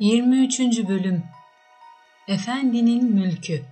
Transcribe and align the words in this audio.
23. 0.00 0.88
Bölüm 0.88 1.22
Efendinin 2.28 3.14
Mülkü 3.14 3.62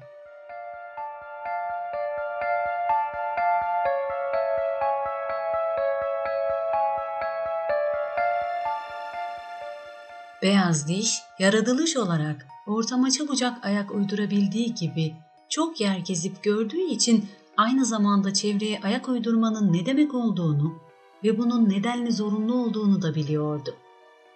Beyaz 10.42 10.88
diş, 10.88 11.22
yaratılış 11.38 11.96
olarak 11.96 12.46
ortama 12.66 13.10
çabucak 13.10 13.64
ayak 13.64 13.90
uydurabildiği 13.90 14.74
gibi 14.74 15.14
çok 15.48 15.80
yer 15.80 15.98
gezip 15.98 16.42
gördüğü 16.42 16.82
için 16.90 17.28
aynı 17.56 17.84
zamanda 17.84 18.34
çevreye 18.34 18.80
ayak 18.82 19.08
uydurmanın 19.08 19.72
ne 19.72 19.86
demek 19.86 20.14
olduğunu 20.14 20.74
ve 21.24 21.38
bunun 21.38 21.68
nedenli 21.68 22.12
zorunlu 22.12 22.54
olduğunu 22.54 23.02
da 23.02 23.14
biliyordu. 23.14 23.76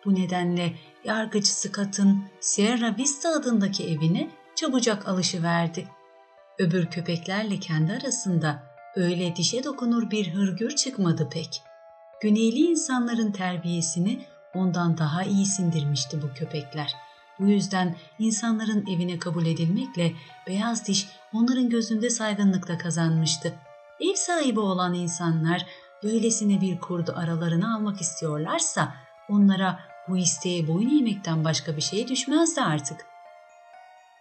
Bu 0.06 0.14
nedenle 0.14 0.72
yargıç 1.04 1.46
Scott'ın 1.46 2.24
Sierra 2.40 2.96
Vista 2.96 3.28
adındaki 3.28 3.88
evine 3.88 4.30
çabucak 4.56 5.08
alışıverdi. 5.08 5.88
Öbür 6.58 6.86
köpeklerle 6.86 7.60
kendi 7.60 7.92
arasında 7.92 8.62
öyle 8.96 9.36
dişe 9.36 9.64
dokunur 9.64 10.10
bir 10.10 10.34
hırgür 10.34 10.76
çıkmadı 10.76 11.28
pek. 11.32 11.62
Güneyli 12.22 12.58
insanların 12.58 13.32
terbiyesini 13.32 14.26
ondan 14.54 14.98
daha 14.98 15.22
iyi 15.22 15.46
sindirmişti 15.46 16.22
bu 16.22 16.34
köpekler. 16.34 16.94
Bu 17.38 17.46
yüzden 17.46 17.96
insanların 18.18 18.86
evine 18.86 19.18
kabul 19.18 19.46
edilmekle 19.46 20.12
beyaz 20.46 20.86
diş 20.86 21.08
onların 21.32 21.70
gözünde 21.70 22.10
saygınlıkta 22.10 22.78
kazanmıştı. 22.78 23.54
Ev 24.00 24.14
sahibi 24.14 24.60
olan 24.60 24.94
insanlar 24.94 25.66
böylesine 26.02 26.60
bir 26.60 26.80
kurdu 26.80 27.14
aralarına 27.16 27.76
almak 27.76 28.00
istiyorlarsa 28.00 28.94
onlara 29.28 29.95
bu 30.08 30.16
isteğe 30.16 30.68
boyun 30.68 30.98
eğmekten 30.98 31.44
başka 31.44 31.76
bir 31.76 31.82
şey 31.82 32.08
düşmezdi 32.08 32.60
artık. 32.60 33.06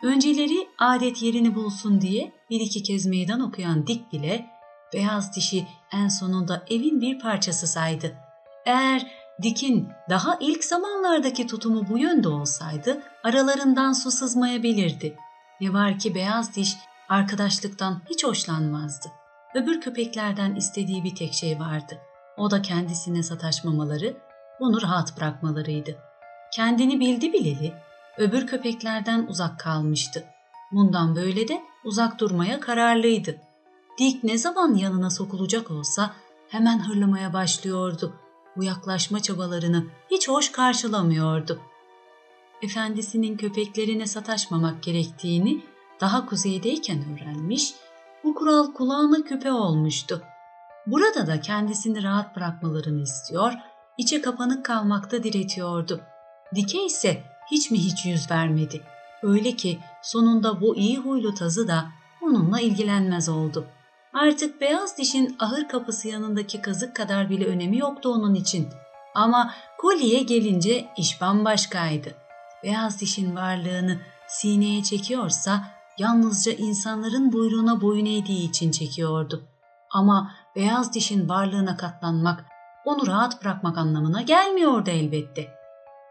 Önceleri 0.04 0.68
adet 0.80 1.22
yerini 1.22 1.56
bulsun 1.56 2.02
diye 2.02 2.32
bir 2.50 2.60
iki 2.60 2.84
kez 2.84 3.06
meydan 3.06 3.40
okuyan 3.40 3.88
Dik 3.88 4.14
bile 4.14 4.46
beyaz 4.94 5.36
dişi 5.36 5.68
en 5.94 6.08
sonunda 6.08 6.66
evin 6.70 7.02
bir 7.02 7.20
parçası 7.20 7.68
saydı. 7.68 8.16
Eğer 8.66 9.12
Dik'in 9.42 9.90
daha 10.10 10.38
ilk 10.40 10.64
zamanlardaki 10.64 11.48
tutumu 11.48 11.90
bu 11.90 11.98
yönde 11.98 12.28
olsaydı 12.28 13.04
aralarından 13.24 13.94
su 13.94 14.12
sızmayabilirdi. 14.12 15.18
Ne 15.62 15.74
var 15.74 16.00
ki 16.00 16.16
beyaz 16.16 16.56
diş 16.56 16.76
arkadaşlıktan 17.10 18.02
hiç 18.10 18.24
hoşlanmazdı. 18.24 19.08
Öbür 19.56 19.82
köpeklerden 19.82 20.56
istediği 20.56 21.04
bir 21.04 21.16
tek 21.16 21.34
şey 21.34 21.60
vardı. 21.60 21.98
O 22.38 22.52
da 22.52 22.62
kendisine 22.62 23.24
sataşmamaları, 23.24 24.18
onu 24.60 24.82
rahat 24.82 25.18
bırakmalarıydı. 25.18 25.98
Kendini 26.54 27.00
bildi 27.00 27.34
bileli 27.34 27.74
öbür 28.18 28.48
köpeklerden 28.48 29.28
uzak 29.30 29.60
kalmıştı. 29.60 30.24
Bundan 30.72 31.16
böyle 31.16 31.48
de 31.48 31.62
uzak 31.84 32.20
durmaya 32.20 32.60
kararlıydı. 32.60 33.38
Dick 34.00 34.24
ne 34.24 34.38
zaman 34.38 34.74
yanına 34.74 35.10
sokulacak 35.10 35.72
olsa 35.72 36.14
hemen 36.50 36.88
hırlamaya 36.88 37.34
başlıyordu. 37.34 38.14
Bu 38.58 38.64
yaklaşma 38.64 39.22
çabalarını 39.22 39.86
hiç 40.12 40.30
hoş 40.30 40.52
karşılamıyordu. 40.52 41.60
Efendisinin 42.62 43.38
köpeklerine 43.38 44.08
sataşmamak 44.08 44.84
gerektiğini 44.84 45.62
daha 46.02 46.26
kuzeydeyken 46.26 47.00
öğrenmiş, 47.14 47.74
bu 48.24 48.36
kural 48.36 48.74
kulağına 48.74 49.24
küpe 49.24 49.52
olmuştu. 49.52 50.22
Burada 50.88 51.28
da 51.28 51.42
kendisini 51.42 52.04
rahat 52.04 52.36
bırakmalarını 52.36 53.02
istiyor 53.02 53.54
içe 53.98 54.22
kapanık 54.22 54.66
kalmakta 54.66 55.24
diretiyordu. 55.24 56.02
Dike 56.56 56.86
ise 56.86 57.24
hiç 57.52 57.72
mi 57.72 57.78
hiç 57.78 58.06
yüz 58.06 58.32
vermedi. 58.32 58.82
Öyle 59.24 59.52
ki 59.52 59.80
sonunda 60.02 60.62
bu 60.62 60.76
iyi 60.76 60.98
huylu 60.98 61.34
tazı 61.34 61.68
da 61.68 61.86
onunla 62.22 62.60
ilgilenmez 62.60 63.30
oldu. 63.30 63.66
Artık 64.14 64.62
beyaz 64.62 64.98
dişin 64.98 65.36
ahır 65.40 65.68
kapısı 65.68 66.08
yanındaki 66.08 66.62
kazık 66.62 66.96
kadar 66.96 67.30
bile 67.30 67.46
önemi 67.46 67.78
yoktu 67.78 68.10
onun 68.10 68.36
için. 68.36 68.68
Ama 69.16 69.54
kolye 69.78 70.24
gelince 70.24 70.86
iş 70.98 71.22
bambaşkaydı. 71.22 72.16
Beyaz 72.64 73.02
dişin 73.02 73.36
varlığını 73.36 74.00
sineye 74.28 74.84
çekiyorsa 74.84 75.64
yalnızca 75.98 76.52
insanların 76.52 77.32
buyruğuna 77.32 77.82
boyun 77.82 78.06
eğdiği 78.06 78.50
için 78.50 78.72
çekiyordu. 78.72 79.48
Ama 79.92 80.32
beyaz 80.56 80.94
dişin 80.94 81.30
varlığına 81.30 81.78
katlanmak 81.78 82.46
onu 82.86 83.08
rahat 83.08 83.42
bırakmak 83.42 83.78
anlamına 83.78 84.22
gelmiyordu 84.22 84.90
elbette. 84.90 85.48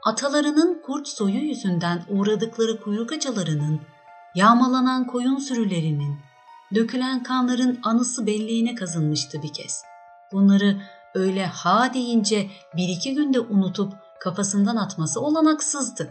Atalarının 0.05 0.83
kurt 0.87 1.09
soyu 1.09 1.39
yüzünden 1.39 2.05
uğradıkları 2.09 2.81
kuyruk 2.81 3.12
acılarının, 3.12 3.81
yağmalanan 4.35 5.07
koyun 5.07 5.37
sürülerinin, 5.37 6.19
dökülen 6.75 7.23
kanların 7.23 7.81
anısı 7.83 8.27
belleğine 8.27 8.75
kazınmıştı 8.75 9.43
bir 9.43 9.53
kez. 9.53 9.83
Bunları 10.33 10.83
öyle 11.15 11.47
ha 11.47 11.95
deyince 11.95 12.51
bir 12.77 12.89
iki 12.89 13.15
günde 13.15 13.41
unutup 13.41 13.93
kafasından 14.21 14.77
atması 14.77 15.21
olanaksızdı. 15.21 16.11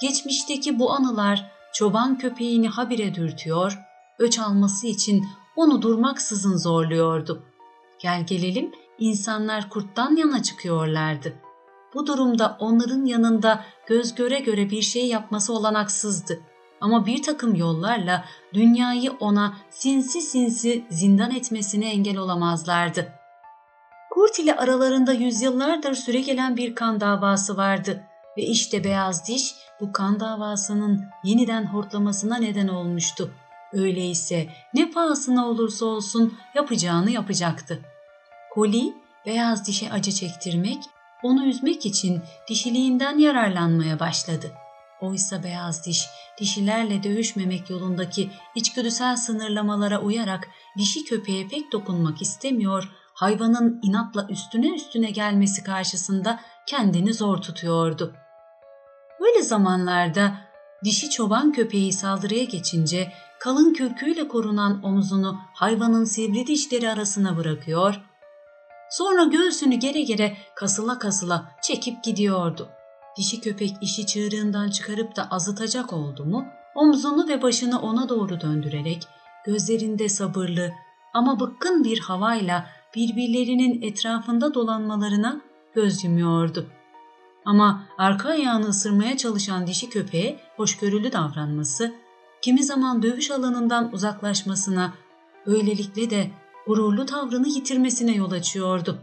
Geçmişteki 0.00 0.78
bu 0.78 0.92
anılar 0.92 1.50
çoban 1.72 2.18
köpeğini 2.18 2.68
habire 2.68 3.14
dürtüyor, 3.14 3.78
öç 4.18 4.38
alması 4.38 4.86
için 4.86 5.24
onu 5.56 5.82
durmaksızın 5.82 6.56
zorluyordu. 6.56 7.44
Gel 7.98 8.26
gelelim 8.26 8.72
insanlar 9.00 9.68
kurttan 9.68 10.16
yana 10.16 10.42
çıkıyorlardı. 10.42 11.34
Bu 11.94 12.06
durumda 12.06 12.56
onların 12.60 13.04
yanında 13.04 13.64
göz 13.86 14.14
göre 14.14 14.40
göre 14.40 14.70
bir 14.70 14.82
şey 14.82 15.06
yapması 15.06 15.52
olanaksızdı. 15.52 16.40
Ama 16.80 17.06
bir 17.06 17.22
takım 17.22 17.54
yollarla 17.54 18.24
dünyayı 18.54 19.12
ona 19.12 19.54
sinsi 19.70 20.22
sinsi 20.22 20.84
zindan 20.90 21.30
etmesine 21.30 21.90
engel 21.90 22.16
olamazlardı. 22.16 23.12
Kurt 24.10 24.38
ile 24.38 24.56
aralarında 24.56 25.12
yüzyıllardır 25.12 25.94
süre 25.94 26.20
gelen 26.20 26.56
bir 26.56 26.74
kan 26.74 27.00
davası 27.00 27.56
vardı 27.56 28.02
ve 28.36 28.42
işte 28.42 28.84
beyaz 28.84 29.28
diş 29.28 29.54
bu 29.80 29.92
kan 29.92 30.20
davasının 30.20 31.04
yeniden 31.24 31.66
hortlamasına 31.66 32.36
neden 32.36 32.68
olmuştu. 32.68 33.30
Öyleyse 33.72 34.48
ne 34.74 34.90
pahasına 34.90 35.48
olursa 35.48 35.86
olsun 35.86 36.38
yapacağını 36.54 37.10
yapacaktı. 37.10 37.80
Koli 38.50 38.94
beyaz 39.26 39.66
dişe 39.66 39.92
acı 39.92 40.12
çektirmek, 40.12 40.78
onu 41.22 41.44
üzmek 41.44 41.86
için 41.86 42.22
dişiliğinden 42.48 43.18
yararlanmaya 43.18 44.00
başladı. 44.00 44.52
Oysa 45.00 45.42
beyaz 45.42 45.86
diş 45.86 46.06
dişilerle 46.40 47.02
dövüşmemek 47.02 47.70
yolundaki 47.70 48.30
içgüdüsel 48.54 49.16
sınırlamalara 49.16 50.00
uyarak 50.00 50.48
dişi 50.78 51.04
köpeğe 51.04 51.48
pek 51.48 51.72
dokunmak 51.72 52.22
istemiyor, 52.22 52.88
hayvanın 53.14 53.80
inatla 53.82 54.26
üstüne 54.28 54.74
üstüne 54.74 55.10
gelmesi 55.10 55.64
karşısında 55.64 56.40
kendini 56.66 57.14
zor 57.14 57.36
tutuyordu. 57.36 58.14
Böyle 59.20 59.42
zamanlarda 59.42 60.34
dişi 60.84 61.10
çoban 61.10 61.52
köpeği 61.52 61.92
saldırıya 61.92 62.44
geçince 62.44 63.12
kalın 63.40 63.72
kürküyle 63.72 64.28
korunan 64.28 64.82
omzunu 64.82 65.38
hayvanın 65.54 66.04
sivri 66.04 66.46
dişleri 66.46 66.90
arasına 66.90 67.36
bırakıyor, 67.36 68.00
Sonra 68.90 69.24
göğsünü 69.24 69.74
gere 69.74 70.02
gere 70.02 70.36
kasıla 70.54 70.98
kasıla 70.98 71.52
çekip 71.62 72.04
gidiyordu. 72.04 72.68
Dişi 73.18 73.40
köpek 73.40 73.76
işi 73.80 74.06
çığırından 74.06 74.70
çıkarıp 74.70 75.16
da 75.16 75.28
azıtacak 75.30 75.92
oldu 75.92 76.24
mu, 76.24 76.46
omzunu 76.74 77.28
ve 77.28 77.42
başını 77.42 77.80
ona 77.80 78.08
doğru 78.08 78.40
döndürerek 78.40 79.08
gözlerinde 79.46 80.08
sabırlı 80.08 80.72
ama 81.14 81.40
bıkkın 81.40 81.84
bir 81.84 82.00
havayla 82.00 82.66
birbirlerinin 82.96 83.82
etrafında 83.82 84.54
dolanmalarına 84.54 85.40
göz 85.74 86.04
yumuyordu. 86.04 86.66
Ama 87.44 87.84
arka 87.98 88.28
ayağını 88.28 88.66
ısırmaya 88.66 89.16
çalışan 89.16 89.66
dişi 89.66 89.90
köpeğe 89.90 90.40
hoşgörülü 90.56 91.12
davranması, 91.12 91.94
kimi 92.42 92.64
zaman 92.64 93.02
dövüş 93.02 93.30
alanından 93.30 93.92
uzaklaşmasına, 93.92 94.94
böylelikle 95.46 96.10
de 96.10 96.30
gururlu 96.66 97.06
tavrını 97.06 97.48
yitirmesine 97.48 98.12
yol 98.12 98.30
açıyordu. 98.30 98.98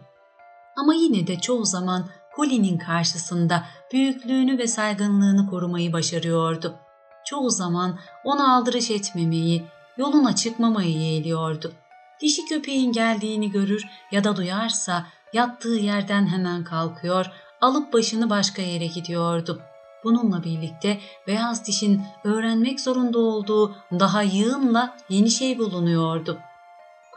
Ama 0.77 0.93
yine 0.93 1.27
de 1.27 1.39
çoğu 1.39 1.65
zaman 1.65 2.09
Colin'in 2.35 2.77
karşısında 2.77 3.65
büyüklüğünü 3.93 4.57
ve 4.57 4.67
saygınlığını 4.67 5.49
korumayı 5.49 5.93
başarıyordu. 5.93 6.75
Çoğu 7.25 7.49
zaman 7.49 7.99
ona 8.23 8.55
aldırış 8.55 8.91
etmemeyi, 8.91 9.63
yoluna 9.97 10.35
çıkmamayı 10.35 10.97
yeğliyordu. 10.97 11.73
Dişi 12.21 12.45
köpeğin 12.45 12.91
geldiğini 12.91 13.51
görür 13.51 13.85
ya 14.11 14.23
da 14.23 14.35
duyarsa 14.35 15.05
yattığı 15.33 15.75
yerden 15.75 16.27
hemen 16.27 16.63
kalkıyor, 16.63 17.25
alıp 17.61 17.93
başını 17.93 18.29
başka 18.29 18.61
yere 18.61 18.87
gidiyordu. 18.87 19.61
Bununla 20.03 20.43
birlikte 20.43 20.99
beyaz 21.27 21.67
dişin 21.67 22.03
öğrenmek 22.23 22.79
zorunda 22.79 23.19
olduğu 23.19 23.75
daha 23.91 24.21
yığınla 24.21 24.97
yeni 25.09 25.31
şey 25.31 25.59
bulunuyordu. 25.59 26.39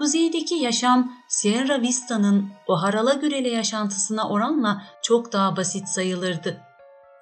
Kuzeydeki 0.01 0.55
yaşam 0.55 1.13
Sierra 1.29 1.81
Vista'nın 1.81 2.51
o 2.67 2.83
harala 2.83 3.15
gürele 3.15 3.49
yaşantısına 3.49 4.29
oranla 4.29 4.83
çok 5.03 5.33
daha 5.33 5.57
basit 5.57 5.89
sayılırdı. 5.89 6.61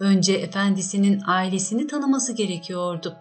Önce 0.00 0.32
efendisinin 0.32 1.22
ailesini 1.26 1.86
tanıması 1.86 2.32
gerekiyordu. 2.32 3.16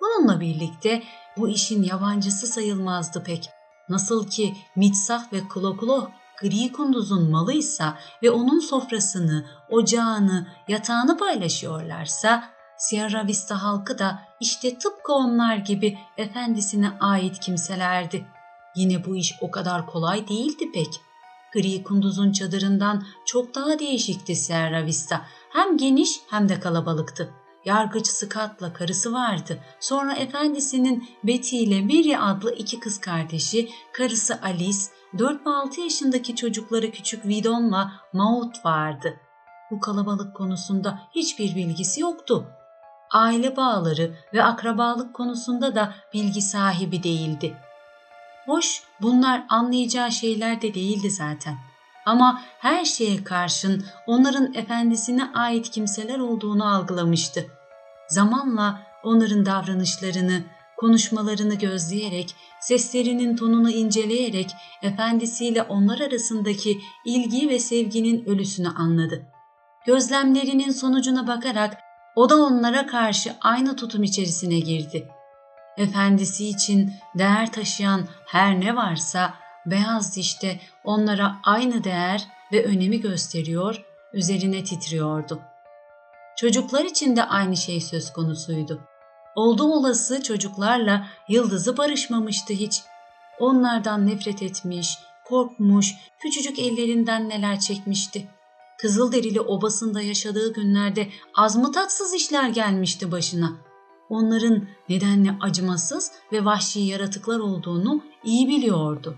Bununla 0.00 0.40
birlikte 0.40 1.02
bu 1.36 1.48
işin 1.48 1.82
yabancısı 1.82 2.46
sayılmazdı 2.46 3.22
pek. 3.24 3.50
Nasıl 3.88 4.28
ki 4.28 4.56
Mitsah 4.76 5.32
ve 5.32 5.40
Kloklo 5.48 6.08
gri 6.42 6.72
kunduzun 6.72 7.30
malıysa 7.30 7.98
ve 8.22 8.30
onun 8.30 8.58
sofrasını, 8.58 9.46
ocağını, 9.70 10.46
yatağını 10.68 11.16
paylaşıyorlarsa 11.16 12.44
Sierra 12.78 13.26
Vista 13.26 13.62
halkı 13.62 13.98
da 13.98 14.18
işte 14.40 14.78
tıpkı 14.78 15.12
onlar 15.12 15.56
gibi 15.56 15.98
efendisine 16.16 16.90
ait 17.00 17.40
kimselerdi. 17.40 18.26
Yine 18.76 19.04
bu 19.04 19.16
iş 19.16 19.34
o 19.40 19.50
kadar 19.50 19.86
kolay 19.86 20.28
değildi 20.28 20.72
pek. 20.72 21.00
Gri 21.52 21.82
kunduzun 21.82 22.32
çadırından 22.32 23.04
çok 23.24 23.54
daha 23.54 23.78
değişikti 23.78 24.36
Sierra 24.36 24.86
Vista. 24.86 25.26
Hem 25.50 25.76
geniş 25.76 26.20
hem 26.30 26.48
de 26.48 26.60
kalabalıktı. 26.60 27.30
Yargıç 27.64 28.06
Scott'la 28.06 28.72
karısı 28.72 29.12
vardı. 29.12 29.58
Sonra 29.80 30.14
efendisinin 30.14 31.08
Betty 31.24 31.62
ile 31.62 31.82
Mary 31.82 32.16
adlı 32.16 32.54
iki 32.54 32.80
kız 32.80 33.00
kardeşi, 33.00 33.70
karısı 33.92 34.38
Alice, 34.42 34.78
4 35.18 35.46
ve 35.46 35.50
6 35.50 35.80
yaşındaki 35.80 36.36
çocukları 36.36 36.90
küçük 36.90 37.26
Vidon'la 37.26 37.92
Maud 38.12 38.54
vardı. 38.64 39.16
Bu 39.70 39.80
kalabalık 39.80 40.36
konusunda 40.36 41.00
hiçbir 41.14 41.54
bilgisi 41.54 42.00
yoktu. 42.00 42.46
Aile 43.10 43.56
bağları 43.56 44.14
ve 44.34 44.44
akrabalık 44.44 45.14
konusunda 45.14 45.74
da 45.74 45.94
bilgi 46.14 46.42
sahibi 46.42 47.02
değildi. 47.02 47.56
Hoş, 48.50 48.82
bunlar 49.02 49.44
anlayacağı 49.48 50.12
şeyler 50.12 50.62
de 50.62 50.74
değildi 50.74 51.10
zaten. 51.10 51.54
Ama 52.06 52.42
her 52.58 52.84
şeye 52.84 53.24
karşın 53.24 53.84
onların 54.06 54.54
efendisine 54.54 55.30
ait 55.34 55.70
kimseler 55.70 56.18
olduğunu 56.18 56.74
algılamıştı. 56.74 57.46
Zamanla 58.08 58.82
onların 59.04 59.46
davranışlarını, 59.46 60.42
konuşmalarını 60.76 61.54
gözleyerek, 61.54 62.34
seslerinin 62.60 63.36
tonunu 63.36 63.70
inceleyerek 63.70 64.50
efendisiyle 64.82 65.62
onlar 65.62 66.00
arasındaki 66.00 66.78
ilgi 67.06 67.48
ve 67.48 67.58
sevginin 67.58 68.24
ölüsünü 68.24 68.68
anladı. 68.68 69.26
Gözlemlerinin 69.86 70.70
sonucuna 70.70 71.26
bakarak 71.26 71.78
o 72.16 72.30
da 72.30 72.36
onlara 72.36 72.86
karşı 72.86 73.32
aynı 73.40 73.76
tutum 73.76 74.02
içerisine 74.02 74.58
girdi. 74.58 75.08
Efendisi 75.80 76.48
için 76.48 76.92
değer 77.14 77.52
taşıyan 77.52 78.08
her 78.26 78.60
ne 78.60 78.76
varsa 78.76 79.34
beyaz 79.66 80.16
dişte 80.16 80.60
onlara 80.84 81.36
aynı 81.44 81.84
değer 81.84 82.28
ve 82.52 82.64
önemi 82.64 83.00
gösteriyor, 83.00 83.84
üzerine 84.12 84.64
titriyordu. 84.64 85.40
Çocuklar 86.36 86.84
için 86.84 87.16
de 87.16 87.24
aynı 87.24 87.56
şey 87.56 87.80
söz 87.80 88.12
konusuydu. 88.12 88.80
Oldu 89.34 89.64
olası 89.64 90.22
çocuklarla 90.22 91.06
Yıldız'ı 91.28 91.76
barışmamıştı 91.76 92.52
hiç. 92.52 92.82
Onlardan 93.38 94.06
nefret 94.06 94.42
etmiş, 94.42 94.98
korkmuş, 95.24 95.94
küçücük 96.18 96.58
ellerinden 96.58 97.28
neler 97.28 97.60
çekmişti. 97.60 98.28
Kızılderili 98.78 99.40
obasında 99.40 100.02
yaşadığı 100.02 100.52
günlerde 100.52 101.08
az 101.34 101.56
mı 101.56 101.72
tatsız 101.72 102.14
işler 102.14 102.48
gelmişti 102.48 103.12
başına. 103.12 103.69
Onların 104.10 104.66
nedenle 104.88 105.36
acımasız 105.40 106.12
ve 106.32 106.44
vahşi 106.44 106.80
yaratıklar 106.80 107.38
olduğunu 107.38 108.02
iyi 108.24 108.48
biliyordu. 108.48 109.16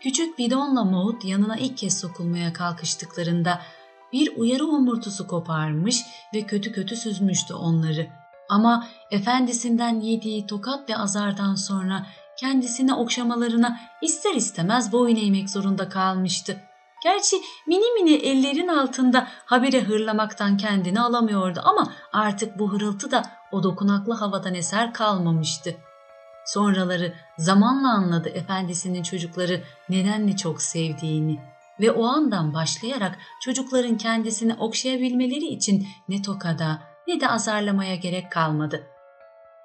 Küçük 0.00 0.38
bidonla 0.38 0.84
Maud 0.84 1.22
yanına 1.22 1.56
ilk 1.56 1.76
kez 1.76 2.00
sokulmaya 2.00 2.52
kalkıştıklarında 2.52 3.60
bir 4.12 4.36
uyarı 4.36 4.66
omurtusu 4.66 5.26
koparmış 5.26 6.00
ve 6.34 6.42
kötü 6.42 6.72
kötü 6.72 6.96
süzmüştü 6.96 7.54
onları. 7.54 8.06
Ama 8.48 8.86
efendisinden 9.10 10.00
yediği 10.00 10.46
tokat 10.46 10.90
ve 10.90 10.96
azardan 10.96 11.54
sonra 11.54 12.06
kendisine 12.36 12.94
okşamalarına 12.94 13.80
ister 14.02 14.34
istemez 14.34 14.92
boyun 14.92 15.16
eğmek 15.16 15.50
zorunda 15.50 15.88
kalmıştı. 15.88 16.60
Gerçi 17.04 17.36
mini 17.66 18.02
mini 18.02 18.14
ellerin 18.14 18.68
altında 18.68 19.28
habire 19.44 19.82
hırlamaktan 19.82 20.56
kendini 20.56 21.00
alamıyordu 21.00 21.60
ama 21.64 21.92
artık 22.12 22.58
bu 22.58 22.72
hırıltı 22.72 23.10
da 23.10 23.22
o 23.54 23.62
dokunaklı 23.62 24.14
havadan 24.14 24.54
eser 24.54 24.92
kalmamıştı. 24.92 25.76
Sonraları 26.46 27.14
zamanla 27.38 27.88
anladı 27.88 28.28
efendisinin 28.28 29.02
çocukları 29.02 29.62
nedenle 29.88 30.36
çok 30.36 30.62
sevdiğini 30.62 31.40
ve 31.80 31.90
o 31.90 32.04
andan 32.04 32.54
başlayarak 32.54 33.18
çocukların 33.42 33.96
kendisini 33.96 34.54
okşayabilmeleri 34.54 35.46
için 35.46 35.86
ne 36.08 36.22
tokada 36.22 36.82
ne 37.08 37.20
de 37.20 37.28
azarlamaya 37.28 37.94
gerek 37.94 38.32
kalmadı. 38.32 38.86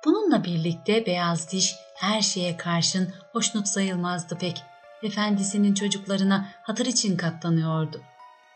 Bununla 0.05 0.43
birlikte 0.43 1.05
beyaz 1.05 1.51
diş 1.51 1.75
her 1.95 2.21
şeye 2.21 2.57
karşın 2.57 3.13
hoşnut 3.33 3.67
sayılmazdı 3.67 4.37
pek 4.37 4.63
efendisinin 5.03 5.73
çocuklarına 5.73 6.47
hatır 6.63 6.85
için 6.85 7.17
katlanıyordu. 7.17 8.01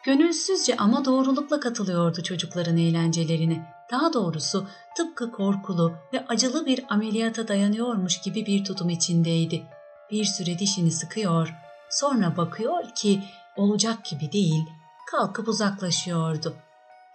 Gönülsüzce 0.06 0.77
ama 0.77 1.06
doğrulukla 1.06 1.59
katılıyordu 1.59 2.24
çocukların 2.24 2.77
eğlencelerine. 2.77 3.72
Daha 3.94 4.13
doğrusu 4.13 4.68
tıpkı 4.98 5.31
korkulu 5.31 5.94
ve 6.13 6.25
acılı 6.28 6.66
bir 6.66 6.86
ameliyata 6.90 7.48
dayanıyormuş 7.48 8.22
gibi 8.22 8.45
bir 8.45 8.63
tutum 8.63 8.90
içindeydi. 8.90 9.63
Bir 10.12 10.25
süre 10.25 10.60
dişini 10.60 10.92
sıkıyor, 10.92 11.54
sonra 11.90 12.38
bakıyor 12.38 12.84
ki 12.95 13.24
olacak 13.57 14.06
gibi 14.06 14.31
değil, 14.31 14.66
kalkıp 15.12 15.48
uzaklaşıyordu. 15.48 16.56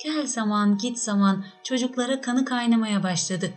Gel 0.05 0.27
zaman 0.27 0.79
git 0.79 0.99
zaman 0.99 1.45
çocuklara 1.63 2.21
kanı 2.21 2.45
kaynamaya 2.45 3.03
başladı. 3.03 3.51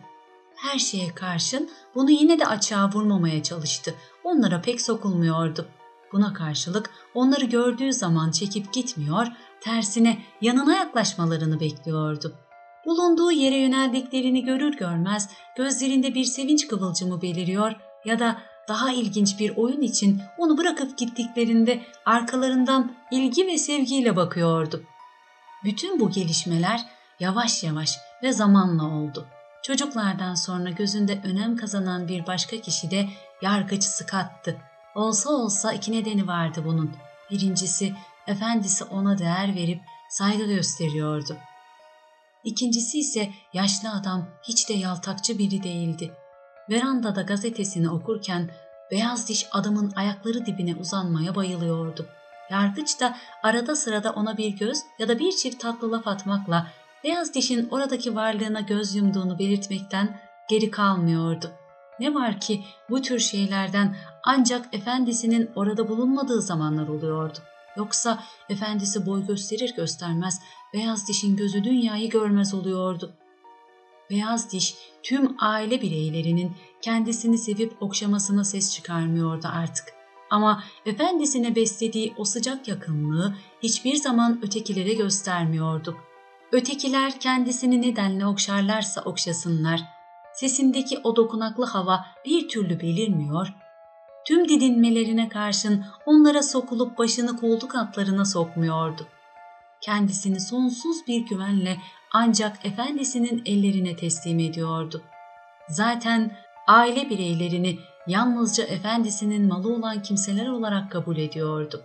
Her 0.56 0.80
şeye 0.80 1.16
karşın 1.16 1.70
bunu 1.96 2.12
yine 2.12 2.40
de 2.40 2.48
açığa 2.48 2.92
vurmamaya 2.92 3.44
çalıştı 3.44 3.96
onlara 4.24 4.62
pek 4.62 4.82
sokulmuyordu. 4.82 5.68
Buna 6.14 6.34
karşılık 6.34 6.90
onları 7.14 7.46
gördüğü 7.46 7.94
zaman 7.94 8.32
çekip 8.32 8.74
gitmiyor, 8.74 9.28
tersine 9.62 10.22
yanına 10.42 10.76
yaklaşmalarını 10.76 11.60
bekliyordu. 11.60 12.36
Bulunduğu 12.86 13.32
yere 13.32 13.56
yöneldiklerini 13.56 14.44
görür 14.44 14.78
görmez 14.78 15.30
gözlerinde 15.58 16.14
bir 16.14 16.26
sevinç 16.26 16.68
kıvılcımı 16.68 17.22
beliriyor 17.22 17.76
ya 18.06 18.20
da 18.20 18.42
daha 18.68 18.92
ilginç 18.92 19.40
bir 19.40 19.58
oyun 19.58 19.82
için 19.82 20.22
onu 20.38 20.58
bırakıp 20.58 20.98
gittiklerinde 20.98 21.82
arkalarından 22.06 22.92
ilgi 23.12 23.48
ve 23.48 23.58
sevgiyle 23.58 24.16
bakıyordu. 24.16 24.84
Bütün 25.64 26.00
bu 26.00 26.12
gelişmeler 26.12 26.82
yavaş 27.20 27.64
yavaş 27.64 27.98
ve 28.24 28.34
zamanla 28.34 28.84
oldu. 28.84 29.28
Çocuklardan 29.64 30.36
sonra 30.36 30.70
gözünde 30.70 31.22
önem 31.24 31.56
kazanan 31.56 32.08
bir 32.08 32.28
başka 32.28 32.62
kişi 32.62 32.92
de 32.92 33.10
yargıç 33.42 33.84
Scott'tı. 33.84 34.58
Olsa 34.96 35.30
olsa 35.30 35.74
iki 35.74 35.92
nedeni 35.92 36.28
vardı 36.28 36.64
bunun. 36.66 36.92
Birincisi, 37.32 37.94
efendisi 38.28 38.84
ona 38.84 39.18
değer 39.18 39.56
verip 39.56 39.82
saygı 40.10 40.46
gösteriyordu. 40.46 41.38
İkincisi 42.44 43.00
ise 43.00 43.30
yaşlı 43.54 43.92
adam 43.92 44.28
hiç 44.44 44.70
de 44.70 44.74
yaltakçı 44.74 45.38
biri 45.38 45.64
değildi. 45.64 46.12
Verandada 46.70 47.22
gazetesini 47.22 47.90
okurken 47.90 48.50
beyaz 48.92 49.30
diş 49.30 49.48
adamın 49.52 49.94
ayakları 49.96 50.46
dibine 50.46 50.76
uzanmaya 50.76 51.36
bayılıyordu. 51.36 52.06
Yargıç 52.52 53.00
da 53.00 53.18
arada 53.44 53.76
sırada 53.76 54.12
ona 54.12 54.38
bir 54.38 54.58
göz 54.58 54.78
ya 55.00 55.08
da 55.08 55.20
bir 55.20 55.32
çift 55.32 55.60
tatlı 55.60 55.92
laf 55.92 56.08
atmakla 56.08 56.68
beyaz 57.04 57.34
dişin 57.34 57.70
oradaki 57.70 58.16
varlığına 58.16 58.62
göz 58.62 58.96
yumduğunu 58.96 59.40
belirtmekten 59.40 60.20
geri 60.50 60.72
kalmıyordu. 60.72 61.52
Ne 62.00 62.14
var 62.14 62.40
ki 62.40 62.64
bu 62.90 63.02
tür 63.02 63.20
şeylerden 63.20 63.96
ancak 64.24 64.76
efendisinin 64.76 65.52
orada 65.56 65.90
bulunmadığı 65.90 66.42
zamanlar 66.42 66.88
oluyordu. 66.88 67.40
Yoksa 67.78 68.24
efendisi 68.50 69.06
boy 69.06 69.26
gösterir 69.26 69.74
göstermez 69.76 70.42
beyaz 70.74 71.08
dişin 71.08 71.36
gözü 71.36 71.64
dünyayı 71.64 72.10
görmez 72.10 72.54
oluyordu. 72.54 73.14
Beyaz 74.10 74.52
diş 74.52 74.76
tüm 75.04 75.36
aile 75.40 75.82
bireylerinin 75.82 76.56
kendisini 76.82 77.38
sevip 77.38 77.82
okşamasına 77.84 78.44
ses 78.44 78.76
çıkarmıyordu 78.76 79.48
artık. 79.54 79.86
Ama 80.30 80.64
efendisine 80.86 81.56
beslediği 81.56 82.14
o 82.18 82.26
sıcak 82.26 82.68
yakınlığı 82.68 83.36
hiçbir 83.64 83.96
zaman 83.96 84.40
ötekilere 84.44 84.94
göstermiyordu. 84.94 85.98
Ötekiler 86.52 87.20
kendisini 87.20 87.82
nedenle 87.82 88.26
okşarlarsa 88.26 89.02
okşasınlar, 89.02 89.84
sesindeki 90.34 91.00
o 91.04 91.16
dokunaklı 91.16 91.66
hava 91.66 92.06
bir 92.26 92.50
türlü 92.50 92.80
belirmiyor, 92.80 93.54
tüm 94.28 94.50
didinmelerine 94.50 95.30
karşın 95.30 95.86
onlara 96.06 96.44
sokulup 96.44 96.98
başını 96.98 97.38
koltuk 97.38 97.76
altlarına 97.76 98.26
sokmuyordu. 98.26 99.08
Kendisini 99.82 100.40
sonsuz 100.40 101.08
bir 101.08 101.20
güvenle 101.26 101.78
ancak 102.14 102.66
efendisinin 102.66 103.42
ellerine 103.46 103.96
teslim 103.96 104.40
ediyordu. 104.40 105.02
Zaten 105.70 106.38
aile 106.68 107.10
bireylerini 107.10 107.80
yalnızca 108.08 108.64
efendisinin 108.64 109.48
malı 109.48 109.74
olan 109.76 110.02
kimseler 110.02 110.48
olarak 110.48 110.92
kabul 110.92 111.18
ediyordu. 111.18 111.84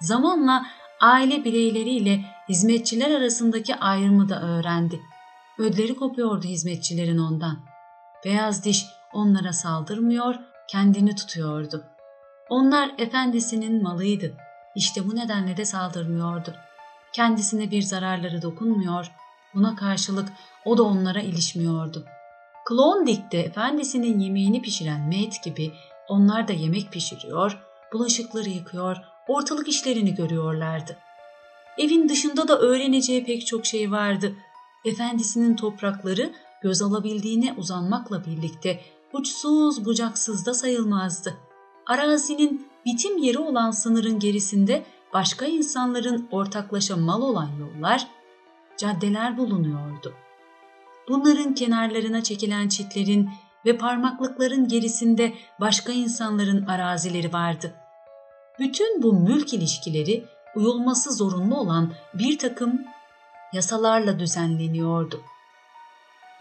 Zamanla 0.00 0.66
aile 1.00 1.44
bireyleriyle 1.44 2.24
hizmetçiler 2.48 3.20
arasındaki 3.20 3.76
ayrımı 3.76 4.28
da 4.28 4.42
öğrendi. 4.42 5.00
Ödleri 5.58 5.96
kopuyordu 5.96 6.46
hizmetçilerin 6.46 7.18
ondan. 7.18 7.58
Beyaz 8.24 8.64
diş 8.64 8.86
onlara 9.12 9.52
saldırmıyor, 9.52 10.34
kendini 10.72 11.14
tutuyordu. 11.14 11.84
Onlar 12.48 12.90
efendisinin 12.98 13.82
malıydı. 13.82 14.34
İşte 14.74 15.08
bu 15.08 15.16
nedenle 15.16 15.56
de 15.56 15.64
saldırmıyordu. 15.64 16.54
Kendisine 17.12 17.70
bir 17.70 17.82
zararları 17.82 18.42
dokunmuyor, 18.42 19.12
buna 19.54 19.76
karşılık 19.76 20.28
o 20.64 20.78
da 20.78 20.82
onlara 20.82 21.20
ilişmiyordu. 21.20 22.04
Klondike 22.64 23.30
de 23.32 23.40
efendisinin 23.40 24.18
yemeğini 24.18 24.62
pişiren 24.62 25.08
Met 25.08 25.42
gibi 25.44 25.72
onlar 26.08 26.48
da 26.48 26.52
yemek 26.52 26.92
pişiriyor, 26.92 27.58
bulaşıkları 27.92 28.48
yıkıyor, 28.48 28.96
ortalık 29.28 29.68
işlerini 29.68 30.14
görüyorlardı. 30.14 30.96
Evin 31.78 32.08
dışında 32.08 32.48
da 32.48 32.58
öğreneceği 32.58 33.24
pek 33.24 33.46
çok 33.46 33.66
şey 33.66 33.90
vardı. 33.90 34.32
Efendisinin 34.84 35.56
toprakları 35.56 36.32
göz 36.62 36.82
alabildiğine 36.82 37.54
uzanmakla 37.56 38.24
birlikte 38.24 38.80
uçsuz 39.12 39.84
bucaksız 39.84 40.46
da 40.46 40.54
sayılmazdı. 40.54 41.34
Arazinin 41.86 42.68
bitim 42.86 43.18
yeri 43.18 43.38
olan 43.38 43.70
sınırın 43.70 44.18
gerisinde 44.18 44.84
başka 45.14 45.46
insanların 45.46 46.28
ortaklaşa 46.30 46.96
mal 46.96 47.22
olan 47.22 47.50
yollar, 47.60 48.06
caddeler 48.76 49.38
bulunuyordu. 49.38 50.14
Bunların 51.08 51.54
kenarlarına 51.54 52.22
çekilen 52.22 52.68
çitlerin 52.68 53.30
ve 53.66 53.78
parmaklıkların 53.78 54.68
gerisinde 54.68 55.34
başka 55.60 55.92
insanların 55.92 56.66
arazileri 56.66 57.32
vardı. 57.32 57.74
Bütün 58.58 59.02
bu 59.02 59.12
mülk 59.12 59.54
ilişkileri 59.54 60.24
uyulması 60.56 61.12
zorunlu 61.12 61.56
olan 61.56 61.92
bir 62.14 62.38
takım 62.38 62.84
yasalarla 63.52 64.18
düzenleniyordu. 64.18 65.20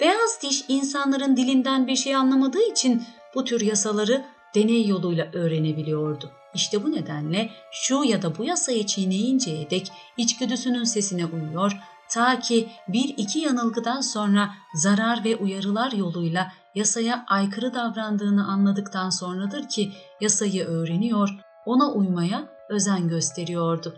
Beyaz 0.01 0.39
diş 0.41 0.65
insanların 0.67 1.38
dilinden 1.38 1.88
bir 1.88 1.96
şey 1.96 2.15
anlamadığı 2.15 2.62
için 2.72 3.03
bu 3.36 3.43
tür 3.43 3.62
yasaları 3.62 4.25
deney 4.55 4.88
yoluyla 4.88 5.27
öğrenebiliyordu. 5.34 6.31
İşte 6.53 6.84
bu 6.84 6.91
nedenle 6.91 7.50
şu 7.72 8.03
ya 8.03 8.22
da 8.22 8.38
bu 8.38 8.43
yasayı 8.43 8.86
çiğneyinceye 8.86 9.70
dek 9.70 9.91
içgüdüsünün 10.17 10.84
sesine 10.84 11.25
uyuyor, 11.25 11.77
ta 12.10 12.39
ki 12.39 12.70
bir 12.88 13.13
iki 13.17 13.39
yanılgıdan 13.39 14.01
sonra 14.01 14.50
zarar 14.75 15.24
ve 15.24 15.36
uyarılar 15.36 15.91
yoluyla 15.91 16.51
yasaya 16.75 17.25
aykırı 17.27 17.74
davrandığını 17.74 18.48
anladıktan 18.48 19.10
sonradır 19.10 19.70
ki 19.70 19.91
yasayı 20.22 20.65
öğreniyor, 20.65 21.29
ona 21.65 21.91
uymaya 21.91 22.50
özen 22.70 23.08
gösteriyordu. 23.08 23.96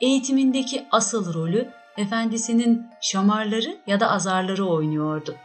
Eğitimindeki 0.00 0.86
asıl 0.90 1.34
rolü 1.34 1.68
efendisinin 1.96 2.86
şamarları 3.00 3.78
ya 3.86 4.00
da 4.00 4.10
azarları 4.10 4.66
oynuyordu. 4.66 5.36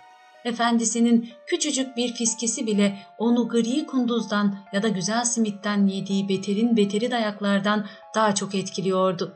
Efendisinin 0.46 1.30
küçücük 1.48 1.98
bir 1.98 2.14
fiskesi 2.14 2.68
bile 2.68 2.98
onu 3.18 3.50
gri 3.50 3.86
kunduzdan 3.86 4.58
ya 4.74 4.84
da 4.84 4.88
güzel 4.88 5.24
simitten 5.24 5.88
yediği 5.88 6.30
beterin 6.30 6.78
beteri 6.78 7.12
dayaklardan 7.12 7.86
daha 8.16 8.36
çok 8.36 8.56
etkiliyordu. 8.56 9.34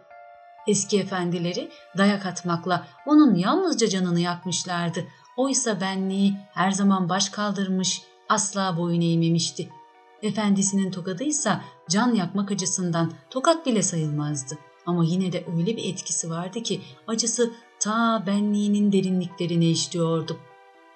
Eski 0.68 1.00
efendileri 1.00 1.70
dayak 1.98 2.26
atmakla 2.26 2.88
onun 3.06 3.36
yalnızca 3.36 3.88
canını 3.88 4.20
yakmışlardı. 4.20 5.04
Oysa 5.38 5.82
benliği 5.82 6.36
her 6.54 6.72
zaman 6.72 7.10
baş 7.10 7.30
kaldırmış, 7.30 8.02
asla 8.30 8.78
boyun 8.78 9.02
eğmemişti. 9.02 9.70
Efendisinin 10.22 10.92
tokadıysa 10.92 11.62
can 11.90 12.16
yakmak 12.16 12.52
acısından 12.52 13.12
tokat 13.30 13.66
bile 13.66 13.82
sayılmazdı. 13.82 14.69
Ama 14.86 15.04
yine 15.06 15.32
de 15.32 15.46
öyle 15.58 15.78
bir 15.78 15.94
etkisi 15.94 16.30
vardı 16.30 16.64
ki 16.64 16.82
acısı 17.08 17.52
ta 17.80 18.24
benliğinin 18.28 18.92
derinliklerine 18.92 19.70
işliyordu. 19.70 20.38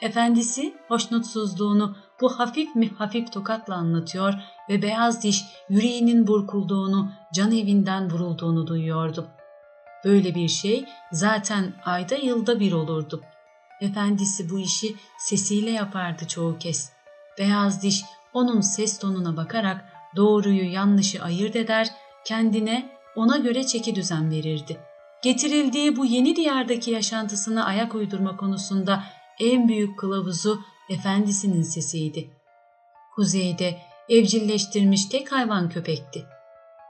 Efendisi 0.01 0.73
hoşnutsuzluğunu 0.87 1.95
bu 2.21 2.39
hafif 2.39 2.75
mi 2.75 2.89
hafif 2.97 3.31
tokatla 3.31 3.75
anlatıyor 3.75 4.33
ve 4.69 4.81
beyaz 4.81 5.23
diş 5.23 5.43
yüreğinin 5.69 6.27
burkulduğunu, 6.27 7.11
can 7.33 7.51
evinden 7.51 8.11
vurulduğunu 8.11 8.67
duyuyordu. 8.67 9.27
Böyle 10.05 10.35
bir 10.35 10.47
şey 10.47 10.85
zaten 11.11 11.73
ayda 11.85 12.15
yılda 12.15 12.59
bir 12.59 12.71
olurdu. 12.71 13.21
Efendisi 13.81 14.49
bu 14.49 14.59
işi 14.59 14.95
sesiyle 15.17 15.69
yapardı 15.69 16.27
çoğu 16.27 16.57
kez. 16.57 16.91
Beyaz 17.37 17.83
diş 17.83 18.03
onun 18.33 18.61
ses 18.61 18.99
tonuna 18.99 19.37
bakarak 19.37 19.85
doğruyu 20.15 20.71
yanlışı 20.71 21.23
ayırt 21.23 21.55
eder, 21.55 21.87
kendine 22.25 22.89
ona 23.15 23.37
göre 23.37 23.65
çeki 23.65 23.95
düzen 23.95 24.31
verirdi. 24.31 24.77
Getirildiği 25.23 25.97
bu 25.97 26.05
yeni 26.05 26.35
diyardaki 26.35 26.91
yaşantısına 26.91 27.65
ayak 27.65 27.95
uydurma 27.95 28.37
konusunda 28.37 29.03
en 29.39 29.67
büyük 29.67 29.99
kılavuzu 29.99 30.59
efendisinin 30.89 31.61
sesiydi. 31.61 32.29
Kuzeyde 33.15 33.77
evcilleştirmiş 34.09 35.05
tek 35.05 35.31
hayvan 35.31 35.69
köpekti. 35.69 36.25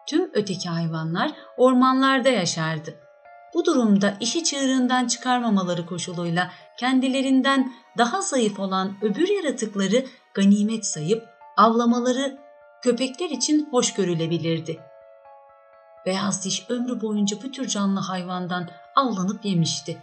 Tüm 0.08 0.30
öteki 0.34 0.70
hayvanlar 0.70 1.32
ormanlarda 1.58 2.30
yaşardı. 2.30 2.96
Bu 3.54 3.66
durumda 3.66 4.18
işi 4.20 4.44
çığırından 4.44 5.08
çıkarmamaları 5.08 5.86
koşuluyla 5.86 6.52
kendilerinden 6.78 7.74
daha 7.98 8.22
zayıf 8.22 8.60
olan 8.60 8.98
öbür 9.02 9.28
yaratıkları 9.30 10.06
ganimet 10.34 10.86
sayıp 10.86 11.24
avlamaları 11.58 12.38
köpekler 12.82 13.30
için 13.30 13.68
hoş 13.72 13.94
görülebilirdi. 13.94 14.80
Beyaz 16.06 16.46
diş 16.46 16.66
ömrü 16.70 17.02
boyunca 17.02 17.38
bu 17.44 17.52
tür 17.52 17.68
canlı 17.68 18.00
hayvandan 18.00 18.70
avlanıp 18.96 19.46
yemişti. 19.46 19.98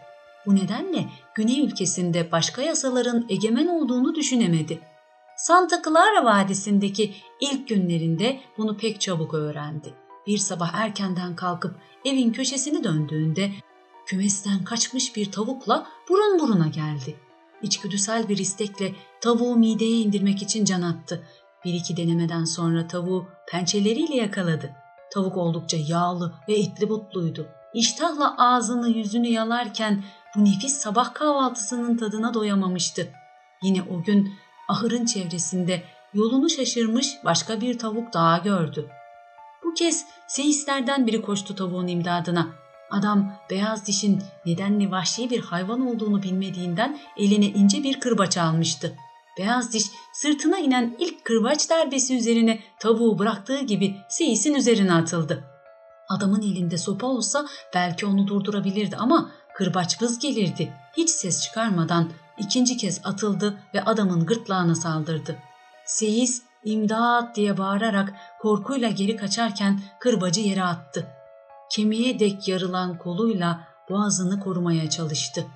Bu 0.46 0.56
nedenle 0.56 1.08
Güney 1.34 1.60
ülkesinde 1.60 2.32
başka 2.32 2.62
yasaların 2.62 3.26
egemen 3.28 3.66
olduğunu 3.66 4.14
düşünemedi. 4.14 4.80
Santa 5.36 5.82
Clara 5.82 6.24
Vadisi'ndeki 6.24 7.14
ilk 7.40 7.68
günlerinde 7.68 8.40
bunu 8.58 8.76
pek 8.76 9.00
çabuk 9.00 9.34
öğrendi. 9.34 9.94
Bir 10.26 10.38
sabah 10.38 10.74
erkenden 10.74 11.36
kalkıp 11.36 11.76
evin 12.04 12.32
köşesini 12.32 12.84
döndüğünde 12.84 13.50
kümesten 14.06 14.64
kaçmış 14.64 15.16
bir 15.16 15.32
tavukla 15.32 15.86
burun 16.08 16.38
buruna 16.38 16.66
geldi. 16.66 17.16
İçgüdüsel 17.62 18.28
bir 18.28 18.38
istekle 18.38 18.94
tavuğu 19.20 19.56
mideye 19.56 20.00
indirmek 20.00 20.42
için 20.42 20.64
can 20.64 20.82
attı. 20.82 21.22
Bir 21.64 21.74
iki 21.74 21.96
denemeden 21.96 22.44
sonra 22.44 22.86
tavuğu 22.86 23.26
pençeleriyle 23.50 24.16
yakaladı. 24.16 24.79
Tavuk 25.10 25.36
oldukça 25.36 25.76
yağlı 25.86 26.34
ve 26.48 26.54
etli 26.54 26.88
butluydu. 26.88 27.46
İştahla 27.74 28.34
ağzını 28.38 28.88
yüzünü 28.88 29.28
yalarken 29.28 30.04
bu 30.36 30.44
nefis 30.44 30.72
sabah 30.72 31.14
kahvaltısının 31.14 31.96
tadına 31.96 32.34
doyamamıştı. 32.34 33.08
Yine 33.62 33.82
o 33.82 34.02
gün 34.02 34.32
ahırın 34.68 35.04
çevresinde 35.04 35.82
yolunu 36.14 36.50
şaşırmış 36.50 37.18
başka 37.24 37.60
bir 37.60 37.78
tavuk 37.78 38.12
daha 38.12 38.38
gördü. 38.38 38.88
Bu 39.64 39.74
kez 39.74 40.06
seyislerden 40.28 41.06
biri 41.06 41.22
koştu 41.22 41.54
tavuğun 41.54 41.86
imdadına. 41.86 42.46
Adam 42.90 43.32
beyaz 43.50 43.86
dişin 43.86 44.22
nedenli 44.46 44.90
vahşi 44.90 45.30
bir 45.30 45.40
hayvan 45.40 45.86
olduğunu 45.86 46.22
bilmediğinden 46.22 46.98
eline 47.16 47.46
ince 47.46 47.82
bir 47.82 48.00
kırbaç 48.00 48.38
almıştı. 48.38 48.96
Beyaz 49.40 49.72
diş 49.72 49.84
sırtına 50.12 50.58
inen 50.58 50.96
ilk 50.98 51.24
kırbaç 51.24 51.70
darbesi 51.70 52.16
üzerine 52.16 52.60
tavuğu 52.78 53.18
bıraktığı 53.18 53.60
gibi 53.60 53.96
seyisin 54.08 54.54
üzerine 54.54 54.92
atıldı. 54.92 55.44
Adamın 56.08 56.42
elinde 56.42 56.78
sopa 56.78 57.06
olsa 57.06 57.46
belki 57.74 58.06
onu 58.06 58.26
durdurabilirdi 58.26 58.96
ama 58.96 59.30
kırbaç 59.54 60.02
vız 60.02 60.18
gelirdi. 60.18 60.72
Hiç 60.96 61.10
ses 61.10 61.42
çıkarmadan 61.42 62.10
ikinci 62.38 62.76
kez 62.76 63.00
atıldı 63.04 63.58
ve 63.74 63.84
adamın 63.84 64.26
gırtlağına 64.26 64.74
saldırdı. 64.74 65.36
Seyis 65.84 66.42
imdat 66.64 67.36
diye 67.36 67.58
bağırarak 67.58 68.12
korkuyla 68.40 68.90
geri 68.90 69.16
kaçarken 69.16 69.80
kırbacı 70.00 70.40
yere 70.40 70.62
attı. 70.62 71.06
Kemiğe 71.70 72.18
dek 72.18 72.48
yarılan 72.48 72.98
koluyla 72.98 73.68
boğazını 73.90 74.40
korumaya 74.40 74.90
çalıştı. 74.90 75.46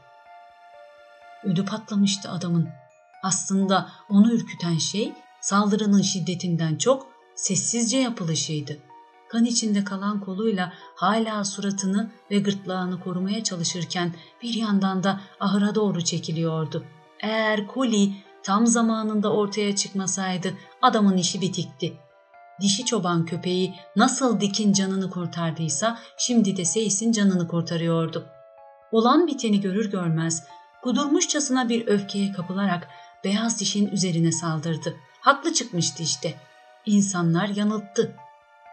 Ödü 1.44 1.64
patlamıştı 1.64 2.30
adamın. 2.30 2.83
Aslında 3.24 3.88
onu 4.08 4.32
ürküten 4.32 4.78
şey 4.78 5.12
saldırının 5.40 6.02
şiddetinden 6.02 6.76
çok 6.76 7.06
sessizce 7.34 7.98
yapılışıydı. 7.98 8.78
Kan 9.28 9.44
içinde 9.44 9.84
kalan 9.84 10.20
koluyla 10.20 10.72
hala 10.94 11.44
suratını 11.44 12.10
ve 12.30 12.38
gırtlağını 12.38 13.00
korumaya 13.00 13.44
çalışırken 13.44 14.14
bir 14.42 14.54
yandan 14.54 15.04
da 15.04 15.20
ahıra 15.40 15.74
doğru 15.74 16.04
çekiliyordu. 16.04 16.84
Eğer 17.20 17.66
Koli 17.66 18.12
tam 18.42 18.66
zamanında 18.66 19.32
ortaya 19.32 19.76
çıkmasaydı 19.76 20.54
adamın 20.82 21.16
işi 21.16 21.40
bitikti. 21.40 21.96
Dişi 22.60 22.84
çoban 22.84 23.24
köpeği 23.24 23.74
nasıl 23.96 24.40
Dick'in 24.40 24.72
canını 24.72 25.10
kurtardıysa 25.10 25.98
şimdi 26.18 26.56
de 26.56 26.64
Seyis'in 26.64 27.12
canını 27.12 27.48
kurtarıyordu. 27.48 28.26
Olan 28.92 29.26
biteni 29.26 29.60
görür 29.60 29.90
görmez 29.90 30.44
kudurmuşçasına 30.82 31.68
bir 31.68 31.86
öfkeye 31.86 32.32
kapılarak 32.32 32.88
beyaz 33.24 33.60
dişin 33.60 33.88
üzerine 33.88 34.32
saldırdı. 34.32 34.96
Haklı 35.20 35.52
çıkmıştı 35.52 36.02
işte. 36.02 36.34
İnsanlar 36.86 37.48
yanılttı. 37.48 38.16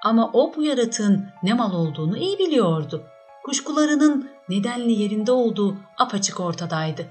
Ama 0.03 0.29
o 0.33 0.55
bu 0.55 0.63
yaratığın 0.63 1.29
ne 1.43 1.53
mal 1.53 1.73
olduğunu 1.73 2.17
iyi 2.17 2.39
biliyordu. 2.39 3.03
Kuşkularının 3.43 4.29
nedenli 4.49 4.91
yerinde 4.91 5.31
olduğu 5.31 5.77
apaçık 5.97 6.39
ortadaydı. 6.39 7.07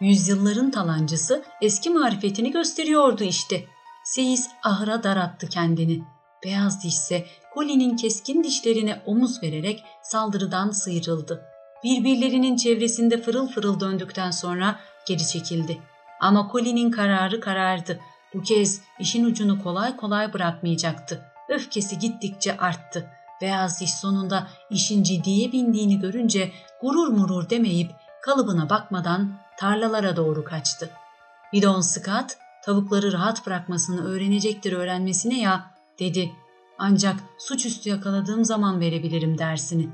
Yüzyılların 0.00 0.70
talancısı 0.70 1.44
eski 1.62 1.90
marifetini 1.90 2.50
gösteriyordu 2.50 3.24
işte. 3.24 3.64
Seyis 4.04 4.48
ahıra 4.62 5.02
darattı 5.02 5.48
kendini. 5.48 6.02
Beyaz 6.44 6.84
diş 6.84 6.94
ise 6.94 7.26
Colin'in 7.54 7.96
keskin 7.96 8.44
dişlerine 8.44 9.02
omuz 9.06 9.42
vererek 9.42 9.84
saldırıdan 10.02 10.70
sıyrıldı. 10.70 11.44
Birbirlerinin 11.84 12.56
çevresinde 12.56 13.22
fırıl 13.22 13.48
fırıl 13.48 13.80
döndükten 13.80 14.30
sonra 14.30 14.80
geri 15.06 15.26
çekildi. 15.26 15.78
Ama 16.20 16.48
Colin'in 16.52 16.90
kararı 16.90 17.40
karardı. 17.40 18.00
Bu 18.34 18.42
kez 18.42 18.80
işin 18.98 19.24
ucunu 19.24 19.62
kolay 19.62 19.96
kolay 19.96 20.32
bırakmayacaktı. 20.32 21.24
Öfkesi 21.48 21.98
gittikçe 21.98 22.56
arttı. 22.56 23.10
Beyaz 23.40 23.80
diş 23.80 23.94
sonunda 23.94 24.48
işin 24.70 25.02
ciddiye 25.02 25.52
bindiğini 25.52 26.00
görünce 26.00 26.52
gurur 26.80 27.08
murur 27.08 27.50
demeyip 27.50 27.90
kalıbına 28.22 28.70
bakmadan 28.70 29.32
tarlalara 29.58 30.16
doğru 30.16 30.44
kaçtı. 30.44 30.90
Bidon 31.52 31.80
Scott 31.80 32.36
tavukları 32.64 33.12
rahat 33.12 33.46
bırakmasını 33.46 34.08
öğrenecektir 34.08 34.72
öğrenmesine 34.72 35.40
ya 35.40 35.70
dedi. 35.98 36.32
Ancak 36.78 37.16
suçüstü 37.38 37.90
yakaladığım 37.90 38.44
zaman 38.44 38.80
verebilirim 38.80 39.38
dersini. 39.38 39.88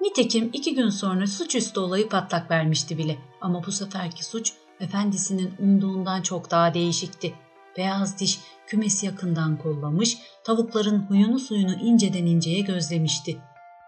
Nitekim 0.00 0.50
iki 0.52 0.74
gün 0.74 0.88
sonra 0.88 1.26
suçüstü 1.26 1.80
olayı 1.80 2.08
patlak 2.08 2.50
vermişti 2.50 2.98
bile. 2.98 3.18
Ama 3.40 3.66
bu 3.66 3.72
seferki 3.72 4.24
suç 4.24 4.52
efendisinin 4.80 5.54
umduğundan 5.58 6.22
çok 6.22 6.50
daha 6.50 6.74
değişikti. 6.74 7.34
Beyaz 7.76 8.18
diş 8.18 8.40
kümesi 8.66 9.06
yakından 9.06 9.56
kollamış, 9.56 10.18
tavukların 10.44 10.98
huyunu 10.98 11.38
suyunu 11.38 11.74
inceden 11.74 12.26
inceye 12.26 12.60
gözlemişti. 12.60 13.38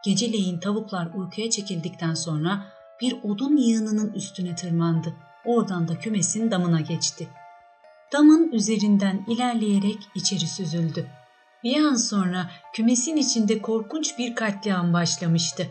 Geceleyin 0.05 0.61
tavuklar 0.61 1.11
uykuya 1.15 1.51
çekildikten 1.51 2.15
sonra 2.15 2.67
bir 3.01 3.23
odun 3.23 3.57
yığınının 3.57 4.13
üstüne 4.13 4.55
tırmandı. 4.55 5.15
Oradan 5.45 5.89
da 5.89 5.99
kümesin 5.99 6.51
damına 6.51 6.81
geçti. 6.81 7.29
Damın 8.13 8.53
üzerinden 8.53 9.25
ilerleyerek 9.29 9.99
içeri 10.15 10.47
süzüldü. 10.47 11.07
Bir 11.65 11.85
an 11.85 11.95
sonra 11.95 12.51
kümesin 12.73 13.17
içinde 13.17 13.63
korkunç 13.63 14.19
bir 14.19 14.35
katliam 14.35 14.93
başlamıştı. 14.93 15.67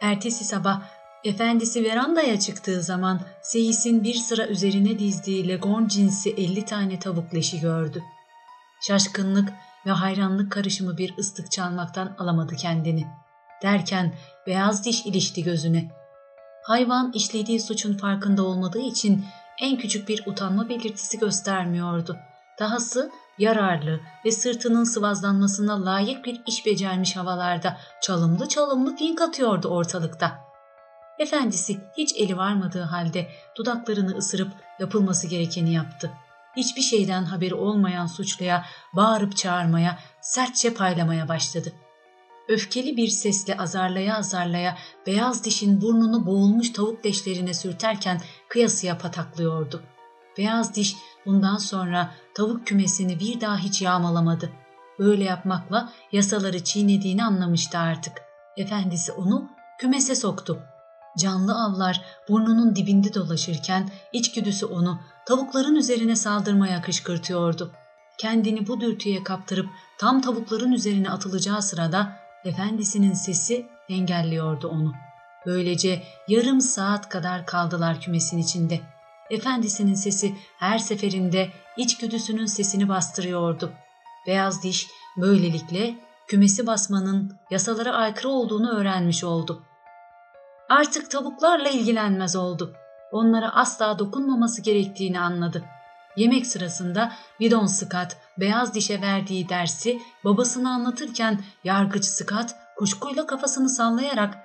Ertesi 0.00 0.44
sabah 0.44 0.82
efendisi 1.24 1.84
verandaya 1.84 2.40
çıktığı 2.40 2.82
zaman 2.82 3.20
Seyis'in 3.42 4.04
bir 4.04 4.14
sıra 4.14 4.46
üzerine 4.46 4.98
dizdiği 4.98 5.48
legon 5.48 5.88
cinsi 5.88 6.30
50 6.30 6.64
tane 6.64 6.98
tavuk 6.98 7.34
leşi 7.34 7.60
gördü. 7.60 8.02
Şaşkınlık 8.86 9.52
ve 9.86 9.90
hayranlık 9.90 10.52
karışımı 10.52 10.98
bir 10.98 11.18
ıslık 11.18 11.50
çalmaktan 11.50 12.16
alamadı 12.18 12.56
kendini. 12.56 13.06
Derken 13.62 14.14
beyaz 14.46 14.84
diş 14.84 15.06
ilişti 15.06 15.42
gözüne. 15.42 15.90
Hayvan 16.62 17.12
işlediği 17.12 17.60
suçun 17.60 17.96
farkında 17.96 18.42
olmadığı 18.42 18.80
için 18.80 19.24
en 19.60 19.78
küçük 19.78 20.08
bir 20.08 20.22
utanma 20.26 20.68
belirtisi 20.68 21.18
göstermiyordu. 21.18 22.16
Dahası 22.58 23.10
yararlı 23.38 24.00
ve 24.24 24.32
sırtının 24.32 24.84
sıvazlanmasına 24.84 25.84
layık 25.84 26.24
bir 26.24 26.42
iş 26.46 26.66
becermiş 26.66 27.16
havalarda 27.16 27.76
çalımlı 28.02 28.48
çalımlı 28.48 28.96
fink 28.96 29.20
atıyordu 29.20 29.68
ortalıkta. 29.68 30.47
Efendisi 31.18 31.80
hiç 31.96 32.12
eli 32.16 32.36
varmadığı 32.36 32.82
halde 32.82 33.28
dudaklarını 33.56 34.16
ısırıp 34.16 34.48
yapılması 34.78 35.26
gerekeni 35.26 35.74
yaptı. 35.74 36.10
Hiçbir 36.56 36.82
şeyden 36.82 37.24
haberi 37.24 37.54
olmayan 37.54 38.06
suçluya 38.06 38.64
bağırıp 38.92 39.36
çağırmaya, 39.36 39.98
sertçe 40.20 40.74
paylamaya 40.74 41.28
başladı. 41.28 41.72
Öfkeli 42.48 42.96
bir 42.96 43.08
sesle 43.08 43.56
azarlaya 43.56 44.16
azarlaya 44.16 44.78
beyaz 45.06 45.44
dişin 45.44 45.80
burnunu 45.80 46.26
boğulmuş 46.26 46.72
tavuk 46.72 47.06
leşlerine 47.06 47.54
sürterken 47.54 48.20
kıyasıya 48.48 48.98
pataklıyordu. 48.98 49.82
Beyaz 50.38 50.74
diş 50.74 50.96
bundan 51.26 51.56
sonra 51.56 52.14
tavuk 52.34 52.66
kümesini 52.66 53.20
bir 53.20 53.40
daha 53.40 53.58
hiç 53.58 53.82
yağmalamadı. 53.82 54.50
Böyle 54.98 55.24
yapmakla 55.24 55.92
yasaları 56.12 56.64
çiğnediğini 56.64 57.24
anlamıştı 57.24 57.78
artık. 57.78 58.22
Efendisi 58.56 59.12
onu 59.12 59.48
kümese 59.78 60.14
soktu. 60.14 60.62
Canlı 61.18 61.64
avlar 61.64 62.00
burnunun 62.28 62.76
dibinde 62.76 63.14
dolaşırken 63.14 63.90
içgüdüsü 64.12 64.66
onu 64.66 65.00
tavukların 65.26 65.74
üzerine 65.74 66.16
saldırmaya 66.16 66.82
kışkırtıyordu. 66.82 67.72
Kendini 68.18 68.66
bu 68.66 68.80
dürtüye 68.80 69.22
kaptırıp 69.24 69.66
tam 69.98 70.20
tavukların 70.20 70.72
üzerine 70.72 71.10
atılacağı 71.10 71.62
sırada 71.62 72.12
efendisinin 72.44 73.12
sesi 73.12 73.66
engelliyordu 73.88 74.68
onu. 74.68 74.92
Böylece 75.46 76.02
yarım 76.28 76.60
saat 76.60 77.08
kadar 77.08 77.46
kaldılar 77.46 78.00
kümesin 78.00 78.38
içinde. 78.38 78.80
Efendisinin 79.30 79.94
sesi 79.94 80.34
her 80.58 80.78
seferinde 80.78 81.48
içgüdüsünün 81.76 82.46
sesini 82.46 82.88
bastırıyordu. 82.88 83.72
Beyaz 84.26 84.62
diş 84.62 84.86
böylelikle 85.16 85.98
kümesi 86.28 86.66
basmanın 86.66 87.38
yasalara 87.50 87.92
aykırı 87.92 88.28
olduğunu 88.28 88.70
öğrenmiş 88.70 89.24
oldu. 89.24 89.62
Artık 90.68 91.10
tavuklarla 91.10 91.68
ilgilenmez 91.68 92.36
oldu. 92.36 92.72
Onlara 93.12 93.54
asla 93.54 93.98
dokunmaması 93.98 94.62
gerektiğini 94.62 95.20
anladı. 95.20 95.64
Yemek 96.16 96.46
sırasında 96.46 97.12
Bidon 97.40 97.66
Scott 97.66 98.16
beyaz 98.38 98.74
dişe 98.74 99.00
verdiği 99.00 99.48
dersi 99.48 99.98
babasına 100.24 100.70
anlatırken 100.70 101.40
yargıç 101.64 102.04
Scott 102.04 102.50
kuşkuyla 102.76 103.26
kafasını 103.26 103.68
sallayarak 103.68 104.38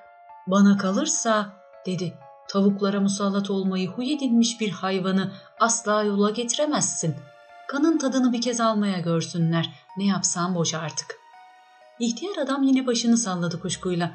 ''Bana 0.48 0.78
kalırsa'' 0.78 1.54
dedi. 1.86 2.14
''Tavuklara 2.50 3.00
musallat 3.02 3.50
olmayı 3.50 3.90
huy 3.90 4.14
edilmiş 4.14 4.62
bir 4.62 4.72
hayvanı 4.72 5.32
asla 5.60 6.04
yola 6.04 6.30
getiremezsin. 6.30 7.16
Kanın 7.68 7.98
tadını 7.98 8.34
bir 8.34 8.42
kez 8.42 8.62
almaya 8.62 9.00
görsünler. 9.00 9.70
Ne 9.98 10.06
yapsam 10.06 10.56
boş 10.56 10.74
artık.'' 10.74 11.20
İhtiyar 12.00 12.38
adam 12.38 12.64
yine 12.64 12.88
başını 12.88 13.18
salladı 13.18 13.62
kuşkuyla. 13.62 14.12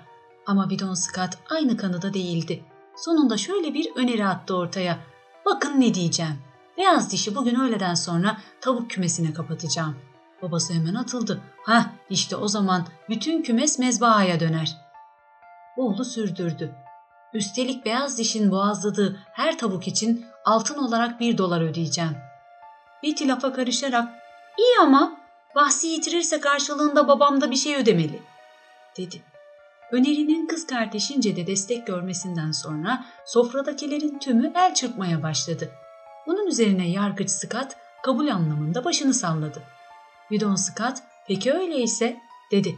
Ama 0.49 0.71
Bidon 0.71 0.95
Scott 0.95 1.39
aynı 1.51 1.77
kanıda 1.77 2.15
değildi. 2.15 2.65
Sonunda 2.97 3.37
şöyle 3.37 3.75
bir 3.75 3.97
öneri 3.97 4.27
attı 4.27 4.57
ortaya. 4.57 4.99
Bakın 5.47 5.81
ne 5.81 5.95
diyeceğim. 5.95 6.39
Beyaz 6.77 7.13
dişi 7.13 7.35
bugün 7.35 7.61
öğleden 7.61 7.95
sonra 7.95 8.37
tavuk 8.61 8.91
kümesine 8.91 9.33
kapatacağım. 9.33 9.97
Babası 10.43 10.75
hemen 10.75 10.95
atıldı. 10.95 11.41
Ha 11.65 11.87
işte 12.11 12.37
o 12.37 12.49
zaman 12.49 12.87
bütün 13.09 13.43
kümes 13.43 13.79
mezbahaya 13.79 14.41
döner. 14.41 14.77
Oğlu 15.77 16.05
sürdürdü. 16.05 16.75
Üstelik 17.35 17.87
beyaz 17.87 18.19
dişin 18.19 18.51
boğazladığı 18.51 19.19
her 19.33 19.59
tavuk 19.59 19.89
için 19.89 20.27
altın 20.45 20.79
olarak 20.79 21.21
bir 21.21 21.39
dolar 21.39 21.61
ödeyeceğim. 21.61 22.17
Betty 23.03 23.29
lafa 23.29 23.53
karışarak 23.53 24.09
iyi 24.59 24.77
ama 24.83 25.17
bahsi 25.55 25.87
yitirirse 25.87 26.41
karşılığında 26.41 27.09
babam 27.09 27.41
da 27.41 27.51
bir 27.51 27.57
şey 27.57 27.77
ödemeli 27.77 28.23
dedi. 28.97 29.23
Önerinin 29.93 30.47
kız 30.47 30.67
kardeşince 30.67 31.37
de 31.37 31.47
destek 31.47 31.87
görmesinden 31.87 32.51
sonra 32.51 33.05
sofradakilerin 33.27 34.19
tümü 34.19 34.53
el 34.55 34.75
çırpmaya 34.75 35.23
başladı. 35.23 35.71
Bunun 36.27 36.47
üzerine 36.47 36.91
yargıç 36.91 37.31
Scott 37.31 37.77
kabul 38.03 38.29
anlamında 38.29 38.85
başını 38.85 39.15
salladı. 39.15 39.63
Bidon 40.31 40.55
Scott 40.55 40.99
peki 41.29 41.53
öyleyse 41.53 42.17
dedi. 42.53 42.77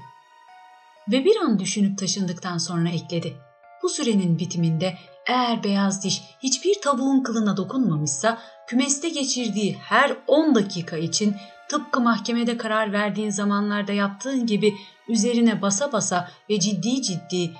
Ve 1.12 1.24
bir 1.24 1.36
an 1.36 1.58
düşünüp 1.58 1.98
taşındıktan 1.98 2.58
sonra 2.58 2.88
ekledi. 2.88 3.36
Bu 3.82 3.88
sürenin 3.88 4.38
bitiminde 4.38 4.98
eğer 5.26 5.64
beyaz 5.64 6.04
diş 6.04 6.22
hiçbir 6.42 6.80
tavuğun 6.80 7.22
kılına 7.22 7.56
dokunmamışsa 7.56 8.38
kümeste 8.66 9.08
geçirdiği 9.08 9.76
her 9.80 10.16
10 10.26 10.54
dakika 10.54 10.96
için 10.96 11.36
tıpkı 11.70 12.00
mahkemede 12.00 12.56
karar 12.56 12.92
verdiğin 12.92 13.30
zamanlarda 13.30 13.92
yaptığın 13.92 14.46
gibi 14.46 14.74
üzerine 15.08 15.62
basa 15.62 15.92
basa 15.92 16.30
ve 16.50 16.60
ciddi 16.60 17.02
ciddi 17.02 17.54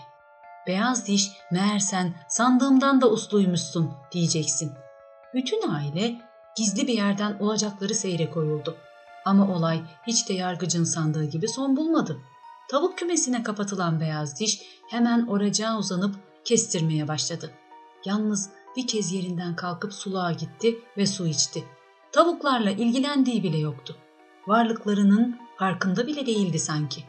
beyaz 0.67 1.07
diş 1.07 1.31
meğersen 1.53 2.15
sandığımdan 2.29 3.01
da 3.01 3.11
usluymuşsun 3.11 3.91
diyeceksin. 4.13 4.73
Bütün 5.35 5.69
aile 5.71 6.21
gizli 6.57 6.87
bir 6.87 6.93
yerden 6.93 7.39
olacakları 7.39 7.95
seyre 7.95 8.31
koyuldu. 8.31 8.77
Ama 9.25 9.57
olay 9.57 9.83
hiç 10.07 10.29
de 10.29 10.33
yargıcın 10.33 10.85
sandığı 10.85 11.25
gibi 11.25 11.49
son 11.49 11.77
bulmadı. 11.77 12.19
Tavuk 12.71 12.99
kümesine 12.99 13.43
kapatılan 13.43 14.01
beyaz 14.01 14.41
diş 14.41 14.63
hemen 14.91 15.27
oracağa 15.27 15.79
uzanıp 15.79 16.17
kestirmeye 16.45 17.09
başladı. 17.09 17.51
Yalnız 18.05 18.51
bir 18.77 18.87
kez 18.87 19.13
yerinden 19.13 19.57
kalkıp 19.57 19.95
suluğa 19.95 20.33
gitti 20.33 20.79
ve 20.97 21.07
su 21.07 21.27
içti. 21.27 21.65
Tavuklarla 22.13 22.71
ilgilendiği 22.71 23.43
bile 23.43 23.59
yoktu. 23.59 23.97
Varlıklarının 24.47 25.39
farkında 25.59 26.07
bile 26.07 26.27
değildi 26.27 26.59
sanki. 26.59 27.05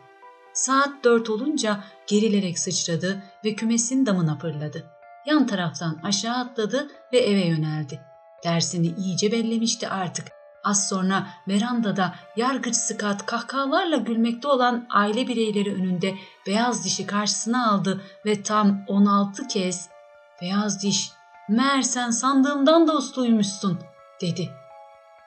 Saat 0.54 1.04
dört 1.04 1.30
olunca 1.30 1.84
gerilerek 2.08 2.60
sıçradı 2.60 3.24
ve 3.46 3.56
kümesin 3.56 4.06
damına 4.06 4.38
fırladı. 4.38 4.86
Yan 5.26 5.48
taraftan 5.48 6.00
aşağı 6.04 6.36
atladı 6.36 6.88
ve 7.14 7.18
eve 7.20 7.46
yöneldi. 7.46 8.02
Dersini 8.44 8.88
iyice 8.88 9.32
bellemişti 9.32 9.90
artık. 9.90 10.28
Az 10.64 10.90
sonra 10.90 11.28
verandada 11.48 12.16
yargıç 12.36 12.76
Scott 12.76 13.26
kahkahalarla 13.26 13.98
gülmekte 13.98 14.48
olan 14.48 14.88
aile 14.90 15.28
bireyleri 15.28 15.76
önünde 15.76 16.16
beyaz 16.48 16.86
dişi 16.86 17.06
karşısına 17.06 17.72
aldı 17.72 18.02
ve 18.26 18.44
tam 18.44 18.86
16 18.88 19.48
kez 19.48 19.90
''Beyaz 20.42 20.84
diş, 20.84 21.12
meğer 21.50 21.82
sen 21.82 22.10
sandığımdan 22.10 22.88
da 22.88 22.98
usluymuşsun.'' 22.98 23.80
dedi. 24.22 24.61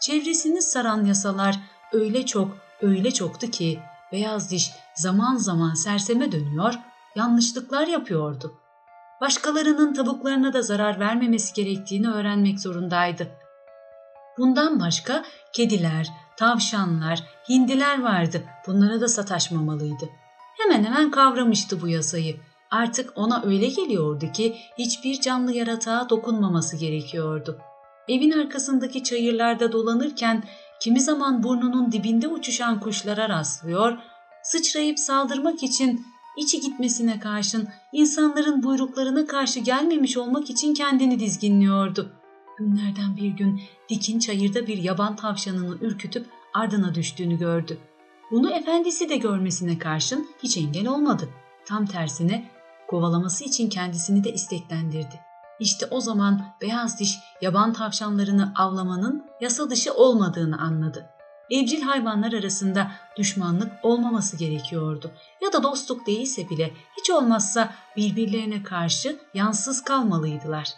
Çevresini 0.05 0.63
saran 0.63 1.05
yasalar 1.05 1.59
öyle 1.93 2.27
çok, 2.27 2.57
öyle 2.83 3.11
çoktu 3.11 3.51
ki 3.51 3.79
beyaz 4.13 4.51
diş 4.51 4.71
zaman 4.95 5.37
zaman 5.37 5.75
serseme 5.75 6.33
dönüyor, 6.33 6.75
yanlışlıklar 7.17 7.87
yapıyordu. 7.87 8.55
Başkalarının 9.21 9.95
tavuklarına 9.95 10.53
da 10.53 10.63
zarar 10.63 11.01
vermemesi 11.01 11.55
gerektiğini 11.55 12.11
öğrenmek 12.11 12.61
zorundaydı. 12.61 13.29
Bundan 14.39 14.81
başka 14.81 15.25
kediler, 15.53 16.09
tavşanlar, 16.37 17.25
hindiler 17.49 18.03
vardı. 18.03 18.43
Bunlara 18.67 19.01
da 19.01 19.09
sataşmamalıydı. 19.09 20.09
Hemen 20.59 20.85
hemen 20.85 21.11
kavramıştı 21.11 21.83
bu 21.83 21.89
yasayı. 21.89 22.37
Artık 22.71 23.13
ona 23.15 23.43
öyle 23.43 23.67
geliyordu 23.67 24.33
ki 24.33 24.57
hiçbir 24.79 25.21
canlı 25.21 25.53
yaratığa 25.53 26.11
dokunmaması 26.11 26.77
gerekiyordu. 26.77 27.61
Evin 28.09 28.31
arkasındaki 28.31 29.03
çayırlarda 29.03 29.73
dolanırken 29.73 30.45
kimi 30.81 31.01
zaman 31.01 31.43
burnunun 31.43 31.93
dibinde 31.93 32.29
uçuşan 32.29 32.81
kuşlara 32.81 33.29
rastlıyor, 33.29 33.99
sıçrayıp 34.43 34.99
saldırmak 34.99 35.63
için 35.63 36.07
içi 36.39 36.61
gitmesine 36.61 37.21
karşın 37.21 37.69
insanların 37.93 38.63
buyruklarına 38.63 39.27
karşı 39.27 39.61
gelmemiş 39.61 40.17
olmak 40.17 40.51
için 40.51 40.75
kendini 40.75 41.21
dizginliyordu. 41.21 42.13
Günlerden 42.59 43.17
bir 43.17 43.29
gün 43.29 43.61
Dikin 43.89 44.19
çayırda 44.19 44.67
bir 44.67 44.79
yaban 44.79 45.17
tavşanını 45.17 45.79
ürkütüp 45.81 46.27
ardına 46.55 46.95
düştüğünü 46.95 47.39
gördü. 47.39 47.79
Bunu 48.31 48.51
efendisi 48.51 49.09
de 49.09 49.17
görmesine 49.17 49.79
karşın 49.79 50.29
hiç 50.43 50.57
engel 50.57 50.87
olmadı. 50.87 51.29
Tam 51.67 51.87
tersine 51.87 52.51
kovalaması 52.89 53.45
için 53.45 53.69
kendisini 53.69 54.25
de 54.25 54.33
isteklendirdi. 54.33 55.21
İşte 55.61 55.87
o 55.91 56.01
zaman 56.01 56.43
beyaz 56.61 57.01
diş 57.01 57.19
yaban 57.41 57.73
tavşanlarını 57.73 58.53
avlamanın 58.57 59.25
yasa 59.41 59.71
dışı 59.71 59.95
olmadığını 59.95 60.59
anladı. 60.61 61.11
Evcil 61.51 61.83
hayvanlar 61.83 62.33
arasında 62.33 62.91
düşmanlık 63.17 63.73
olmaması 63.83 64.37
gerekiyordu 64.37 65.11
ya 65.43 65.53
da 65.53 65.63
dostluk 65.63 66.07
değilse 66.07 66.51
bile 66.51 66.73
hiç 66.99 67.11
olmazsa 67.11 67.73
birbirlerine 67.97 68.63
karşı 68.63 69.19
yansız 69.35 69.85
kalmalıydılar. 69.85 70.69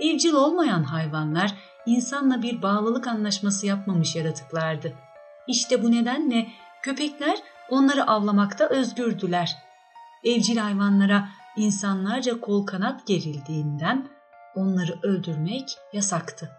Evcil 0.00 0.32
olmayan 0.32 0.82
hayvanlar 0.82 1.54
insanla 1.86 2.42
bir 2.42 2.62
bağlılık 2.62 3.06
anlaşması 3.06 3.66
yapmamış 3.66 4.16
yaratıklardı. 4.16 4.92
İşte 5.46 5.82
bu 5.82 5.92
nedenle 5.92 6.48
köpekler 6.82 7.38
onları 7.70 8.06
avlamakta 8.06 8.68
özgürdüler. 8.68 9.56
Evcil 10.24 10.56
hayvanlara 10.56 11.28
insanlarca 11.56 12.40
kol 12.40 12.66
kanat 12.66 13.06
gerildiğinden 13.06 14.08
onları 14.54 14.98
öldürmek 15.02 15.78
yasaktı. 15.92 16.50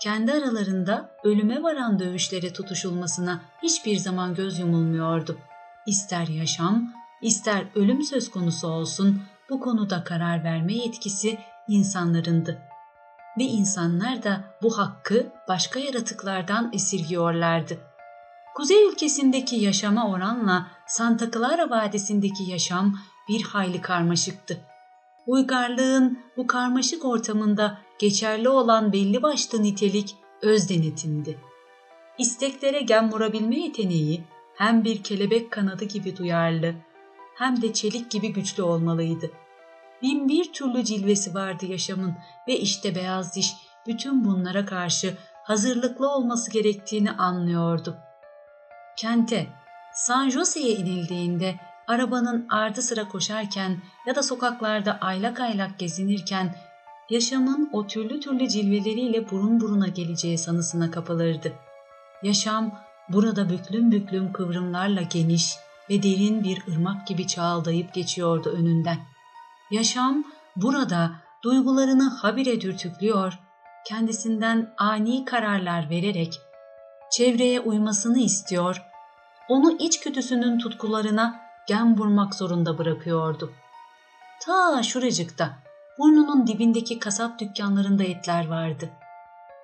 Kendi 0.00 0.32
aralarında 0.32 1.10
ölüme 1.24 1.62
varan 1.62 1.98
dövüşlere 1.98 2.52
tutuşulmasına 2.52 3.40
hiçbir 3.62 3.96
zaman 3.96 4.34
göz 4.34 4.58
yumulmuyordu. 4.58 5.38
İster 5.86 6.26
yaşam, 6.26 6.92
ister 7.22 7.64
ölüm 7.74 8.02
söz 8.02 8.30
konusu 8.30 8.68
olsun 8.68 9.22
bu 9.50 9.60
konuda 9.60 10.04
karar 10.04 10.44
verme 10.44 10.74
yetkisi 10.74 11.38
insanlarındı. 11.68 12.58
Ve 13.38 13.44
insanlar 13.44 14.22
da 14.22 14.44
bu 14.62 14.78
hakkı 14.78 15.26
başka 15.48 15.80
yaratıklardan 15.80 16.70
esirgiyorlardı. 16.72 17.78
Kuzey 18.54 18.88
ülkesindeki 18.88 19.56
yaşama 19.56 20.10
oranla 20.10 20.66
Santa 20.86 21.30
Clara 21.30 21.70
Vadisi'ndeki 21.70 22.50
yaşam 22.50 22.98
bir 23.28 23.42
hayli 23.42 23.80
karmaşıktı. 23.80 24.60
Uygarlığın 25.26 26.18
bu 26.36 26.46
karmaşık 26.46 27.04
ortamında 27.04 27.78
geçerli 27.98 28.48
olan 28.48 28.92
belli 28.92 29.22
başlı 29.22 29.62
nitelik 29.62 30.16
öz 30.42 30.68
denetimdi. 30.68 31.38
İsteklere 32.18 32.80
gem 32.80 33.12
vurabilme 33.12 33.58
yeteneği 33.58 34.24
hem 34.54 34.84
bir 34.84 35.02
kelebek 35.02 35.50
kanadı 35.50 35.84
gibi 35.84 36.16
duyarlı 36.16 36.74
hem 37.34 37.62
de 37.62 37.72
çelik 37.72 38.10
gibi 38.10 38.32
güçlü 38.32 38.62
olmalıydı. 38.62 39.30
Bin 40.02 40.28
bir 40.28 40.52
türlü 40.52 40.84
cilvesi 40.84 41.34
vardı 41.34 41.66
yaşamın 41.66 42.14
ve 42.48 42.58
işte 42.58 42.94
beyaz 42.94 43.36
diş 43.36 43.52
bütün 43.86 44.24
bunlara 44.24 44.66
karşı 44.66 45.16
hazırlıklı 45.44 46.08
olması 46.08 46.50
gerektiğini 46.50 47.10
anlıyordu. 47.10 47.96
Kente, 48.96 49.46
San 49.94 50.30
Jose'ye 50.30 50.70
inildiğinde 50.70 51.54
arabanın 51.88 52.46
ardı 52.50 52.82
sıra 52.82 53.08
koşarken 53.08 53.82
ya 54.06 54.14
da 54.14 54.22
sokaklarda 54.22 54.98
aylak 55.00 55.40
aylak 55.40 55.78
gezinirken 55.78 56.54
yaşamın 57.10 57.70
o 57.72 57.86
türlü 57.86 58.20
türlü 58.20 58.48
cilveleriyle 58.48 59.30
burun 59.30 59.60
buruna 59.60 59.88
geleceği 59.88 60.38
sanısına 60.38 60.90
kapılırdı. 60.90 61.52
Yaşam 62.22 62.78
burada 63.08 63.50
büklüm 63.50 63.92
büklüm 63.92 64.32
kıvrımlarla 64.32 65.02
geniş 65.02 65.56
ve 65.90 66.02
derin 66.02 66.44
bir 66.44 66.62
ırmak 66.72 67.06
gibi 67.06 67.26
çağıldayıp 67.26 67.94
geçiyordu 67.94 68.50
önünden. 68.50 68.98
Yaşam 69.70 70.24
burada 70.56 71.10
duygularını 71.44 72.10
habire 72.10 72.60
dürtüklüyor, 72.60 73.38
kendisinden 73.86 74.74
ani 74.78 75.24
kararlar 75.24 75.90
vererek 75.90 76.40
çevreye 77.10 77.60
uymasını 77.60 78.18
istiyor, 78.18 78.82
onu 79.48 79.76
içgüdüsünün 79.78 80.58
tutkularına 80.58 81.47
gem 81.68 81.98
vurmak 81.98 82.34
zorunda 82.34 82.78
bırakıyordu. 82.78 83.52
Ta 84.42 84.82
şuracıkta, 84.82 85.58
burnunun 85.98 86.46
dibindeki 86.46 86.98
kasap 86.98 87.38
dükkanlarında 87.38 88.04
etler 88.04 88.48
vardı. 88.48 88.90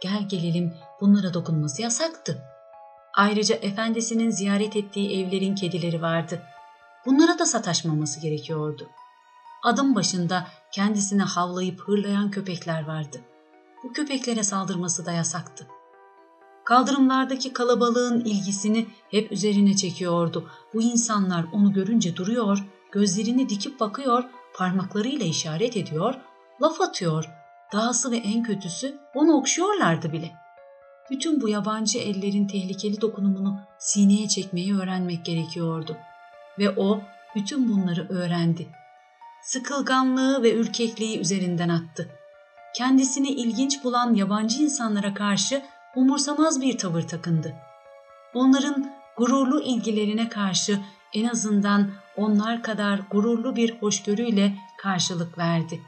Gel 0.02 0.28
gelelim 0.28 0.74
bunlara 1.00 1.34
dokunması 1.34 1.82
yasaktı. 1.82 2.42
Ayrıca 3.16 3.54
efendisinin 3.54 4.30
ziyaret 4.30 4.76
ettiği 4.76 5.24
evlerin 5.24 5.54
kedileri 5.54 6.02
vardı. 6.02 6.42
Bunlara 7.06 7.38
da 7.38 7.46
sataşmaması 7.46 8.20
gerekiyordu. 8.20 8.88
Adım 9.62 9.94
başında 9.94 10.46
kendisine 10.72 11.22
havlayıp 11.22 11.80
hırlayan 11.80 12.30
köpekler 12.30 12.86
vardı. 12.86 13.20
Bu 13.84 13.92
köpeklere 13.92 14.42
saldırması 14.42 15.06
da 15.06 15.12
yasaktı. 15.12 15.66
Kaldırımlardaki 16.64 17.52
kalabalığın 17.52 18.20
ilgisini 18.20 18.86
hep 19.10 19.32
üzerine 19.32 19.76
çekiyordu. 19.76 20.50
Bu 20.74 20.82
insanlar 20.82 21.44
onu 21.52 21.72
görünce 21.72 22.16
duruyor, 22.16 22.64
gözlerini 22.92 23.48
dikip 23.48 23.80
bakıyor, 23.80 24.24
parmaklarıyla 24.54 25.26
işaret 25.26 25.76
ediyor, 25.76 26.14
laf 26.62 26.80
atıyor. 26.80 27.24
Dahası 27.72 28.10
ve 28.10 28.16
en 28.16 28.42
kötüsü 28.42 28.98
onu 29.14 29.32
okşuyorlardı 29.32 30.12
bile. 30.12 30.32
Bütün 31.10 31.40
bu 31.40 31.48
yabancı 31.48 31.98
ellerin 31.98 32.46
tehlikeli 32.46 33.00
dokunumunu 33.00 33.60
sineye 33.78 34.28
çekmeyi 34.28 34.76
öğrenmek 34.76 35.24
gerekiyordu. 35.24 35.96
Ve 36.58 36.70
o 36.70 37.00
bütün 37.36 37.68
bunları 37.68 38.08
öğrendi. 38.08 38.68
Sıkılganlığı 39.42 40.42
ve 40.42 40.54
ürkekliği 40.54 41.18
üzerinden 41.18 41.68
attı. 41.68 42.08
Kendisini 42.76 43.28
ilginç 43.28 43.84
bulan 43.84 44.14
yabancı 44.14 44.62
insanlara 44.62 45.14
karşı 45.14 45.62
umursamaz 45.96 46.60
bir 46.60 46.78
tavır 46.78 47.02
takındı. 47.02 47.54
Onların 48.34 48.90
gururlu 49.16 49.62
ilgilerine 49.62 50.28
karşı 50.28 50.78
en 51.14 51.28
azından 51.28 51.90
onlar 52.16 52.62
kadar 52.62 53.00
gururlu 53.10 53.56
bir 53.56 53.78
hoşgörüyle 53.80 54.54
karşılık 54.82 55.38
verdi. 55.38 55.80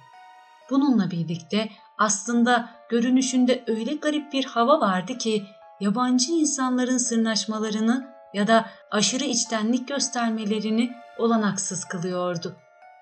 Bununla 0.71 1.11
birlikte 1.11 1.69
aslında 1.99 2.69
görünüşünde 2.89 3.65
öyle 3.67 3.95
garip 3.95 4.33
bir 4.33 4.45
hava 4.45 4.81
vardı 4.81 5.19
ki 5.19 5.43
yabancı 5.81 6.33
insanların 6.33 6.99
sırnaşmalarını 6.99 8.17
ya 8.35 8.47
da 8.47 8.67
aşırı 8.91 9.25
içtenlik 9.25 9.89
göstermelerini 9.89 10.93
olanaksız 11.19 11.85
kılıyordu. 11.85 12.57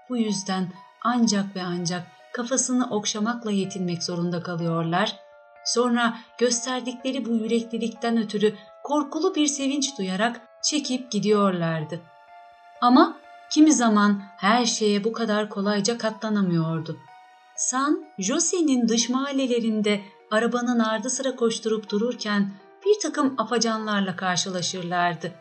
Bu 0.08 0.16
yüzden 0.16 0.72
ancak 1.04 1.56
ve 1.56 1.62
ancak 1.62 2.06
kafasını 2.32 2.90
okşamakla 2.90 3.50
yetinmek 3.50 4.02
zorunda 4.02 4.42
kalıyorlar 4.42 5.16
Sonra 5.64 6.16
gösterdikleri 6.38 7.24
bu 7.24 7.30
yüreklilikten 7.30 8.22
ötürü 8.22 8.54
korkulu 8.82 9.34
bir 9.34 9.46
sevinç 9.46 9.98
duyarak 9.98 10.40
çekip 10.62 11.10
gidiyorlardı. 11.10 12.00
Ama 12.80 13.16
kimi 13.50 13.72
zaman 13.72 14.22
her 14.36 14.64
şeye 14.64 15.04
bu 15.04 15.12
kadar 15.12 15.48
kolayca 15.48 15.98
katlanamıyordu. 15.98 16.98
San 17.56 18.04
Jose'nin 18.18 18.88
dış 18.88 19.08
mahallelerinde 19.08 20.00
arabanın 20.30 20.78
ardı 20.78 21.10
sıra 21.10 21.36
koşturup 21.36 21.90
dururken 21.90 22.50
bir 22.86 23.00
takım 23.02 23.34
afacanlarla 23.38 24.16
karşılaşırlardı. 24.16 25.32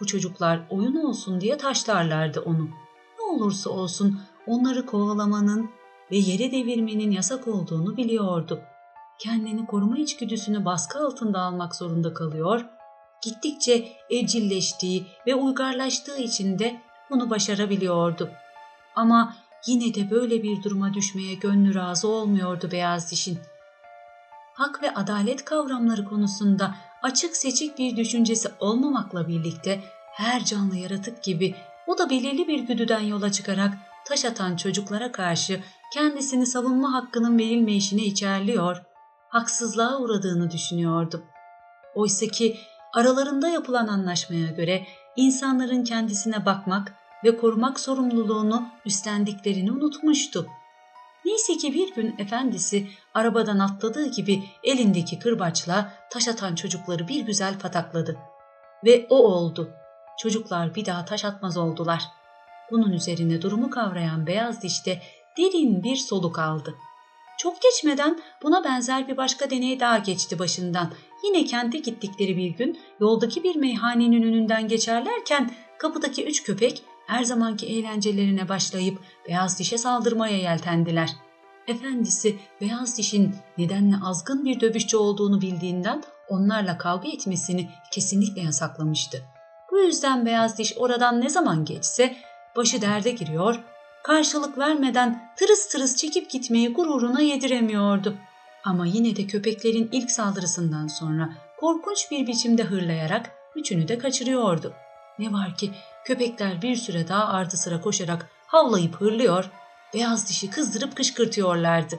Bu 0.00 0.06
çocuklar 0.06 0.60
oyun 0.70 0.96
olsun 0.96 1.40
diye 1.40 1.56
taşlarlardı 1.56 2.40
onu. 2.40 2.68
Ne 3.18 3.24
olursa 3.24 3.70
olsun 3.70 4.20
onları 4.46 4.86
kovalamanın 4.86 5.70
ve 6.10 6.16
yere 6.16 6.52
devirmenin 6.52 7.10
yasak 7.10 7.48
olduğunu 7.48 7.96
biliyordu 7.96 8.62
kendini 9.18 9.66
koruma 9.66 9.98
içgüdüsünü 9.98 10.64
baskı 10.64 10.98
altında 10.98 11.40
almak 11.40 11.74
zorunda 11.74 12.14
kalıyor, 12.14 12.64
gittikçe 13.22 13.88
evcilleştiği 14.10 15.06
ve 15.26 15.34
uygarlaştığı 15.34 16.16
için 16.16 16.58
de 16.58 16.80
bunu 17.10 17.30
başarabiliyordu. 17.30 18.30
Ama 18.96 19.36
yine 19.66 19.94
de 19.94 20.10
böyle 20.10 20.42
bir 20.42 20.62
duruma 20.62 20.94
düşmeye 20.94 21.34
gönlü 21.34 21.74
razı 21.74 22.08
olmuyordu 22.08 22.68
beyaz 22.72 23.10
dişin. 23.10 23.38
Hak 24.54 24.82
ve 24.82 24.94
adalet 24.94 25.44
kavramları 25.44 26.04
konusunda 26.04 26.74
açık 27.02 27.36
seçik 27.36 27.78
bir 27.78 27.96
düşüncesi 27.96 28.48
olmamakla 28.60 29.28
birlikte 29.28 29.80
her 30.12 30.44
canlı 30.44 30.76
yaratık 30.76 31.22
gibi 31.22 31.54
o 31.86 31.98
da 31.98 32.10
belirli 32.10 32.48
bir 32.48 32.60
güdüden 32.60 33.00
yola 33.00 33.32
çıkarak 33.32 33.72
taş 34.04 34.24
atan 34.24 34.56
çocuklara 34.56 35.12
karşı 35.12 35.60
kendisini 35.92 36.46
savunma 36.46 36.92
hakkının 36.92 37.38
verilmeyişini 37.38 38.04
içerliyor, 38.04 38.82
haksızlığa 39.36 39.98
uğradığını 39.98 40.50
düşünüyordu. 40.50 41.24
Oysa 41.94 42.26
ki 42.26 42.58
aralarında 42.92 43.48
yapılan 43.48 43.88
anlaşmaya 43.88 44.46
göre 44.46 44.86
insanların 45.16 45.84
kendisine 45.84 46.46
bakmak 46.46 46.94
ve 47.24 47.36
korumak 47.36 47.80
sorumluluğunu 47.80 48.68
üstlendiklerini 48.84 49.72
unutmuştu. 49.72 50.46
Neyse 51.24 51.56
ki 51.56 51.74
bir 51.74 51.94
gün 51.94 52.14
efendisi 52.18 52.88
arabadan 53.14 53.58
atladığı 53.58 54.10
gibi 54.10 54.42
elindeki 54.64 55.18
kırbaçla 55.18 55.92
taş 56.10 56.28
atan 56.28 56.54
çocukları 56.54 57.08
bir 57.08 57.26
güzel 57.26 57.58
patakladı. 57.58 58.18
Ve 58.84 59.06
o 59.10 59.16
oldu. 59.16 59.70
Çocuklar 60.18 60.74
bir 60.74 60.86
daha 60.86 61.04
taş 61.04 61.24
atmaz 61.24 61.56
oldular. 61.56 62.02
Bunun 62.70 62.92
üzerine 62.92 63.42
durumu 63.42 63.70
kavrayan 63.70 64.26
beyaz 64.26 64.62
dişte 64.62 65.02
derin 65.38 65.82
bir 65.82 65.96
soluk 65.96 66.38
aldı. 66.38 66.74
Çok 67.38 67.62
geçmeden 67.62 68.20
buna 68.42 68.64
benzer 68.64 69.08
bir 69.08 69.16
başka 69.16 69.50
deney 69.50 69.80
daha 69.80 69.98
geçti 69.98 70.38
başından. 70.38 70.92
Yine 71.24 71.44
kente 71.44 71.78
gittikleri 71.78 72.36
bir 72.36 72.50
gün 72.50 72.78
yoldaki 73.00 73.44
bir 73.44 73.56
meyhanenin 73.56 74.22
önünden 74.22 74.68
geçerlerken 74.68 75.50
kapıdaki 75.78 76.26
üç 76.26 76.42
köpek 76.42 76.82
her 77.06 77.24
zamanki 77.24 77.66
eğlencelerine 77.66 78.48
başlayıp 78.48 78.98
beyaz 79.28 79.58
dişe 79.58 79.78
saldırmaya 79.78 80.38
yeltendiler. 80.38 81.10
Efendisi 81.68 82.38
beyaz 82.60 82.98
dişin 82.98 83.34
nedenle 83.58 83.96
azgın 84.04 84.44
bir 84.44 84.60
dövüşçü 84.60 84.96
olduğunu 84.96 85.40
bildiğinden 85.40 86.02
onlarla 86.28 86.78
kavga 86.78 87.08
etmesini 87.08 87.70
kesinlikle 87.92 88.42
yasaklamıştı. 88.42 89.22
Bu 89.72 89.78
yüzden 89.78 90.26
beyaz 90.26 90.58
diş 90.58 90.74
oradan 90.76 91.20
ne 91.20 91.28
zaman 91.28 91.64
geçse 91.64 92.16
başı 92.56 92.82
derde 92.82 93.10
giriyor, 93.10 93.60
karşılık 94.06 94.58
vermeden 94.58 95.32
tırıs 95.36 95.68
tırıs 95.68 95.96
çekip 95.96 96.30
gitmeyi 96.30 96.72
gururuna 96.72 97.20
yediremiyordu. 97.20 98.16
Ama 98.64 98.86
yine 98.86 99.16
de 99.16 99.26
köpeklerin 99.26 99.88
ilk 99.92 100.10
saldırısından 100.10 100.86
sonra 100.86 101.28
korkunç 101.56 102.10
bir 102.10 102.26
biçimde 102.26 102.62
hırlayarak 102.62 103.30
üçünü 103.56 103.88
de 103.88 103.98
kaçırıyordu. 103.98 104.74
Ne 105.18 105.32
var 105.32 105.56
ki 105.56 105.70
köpekler 106.04 106.62
bir 106.62 106.76
süre 106.76 107.08
daha 107.08 107.28
ardı 107.28 107.56
sıra 107.56 107.80
koşarak 107.80 108.30
havlayıp 108.46 109.00
hırlıyor, 109.00 109.50
beyaz 109.94 110.28
dişi 110.28 110.50
kızdırıp 110.50 110.96
kışkırtıyorlardı. 110.96 111.98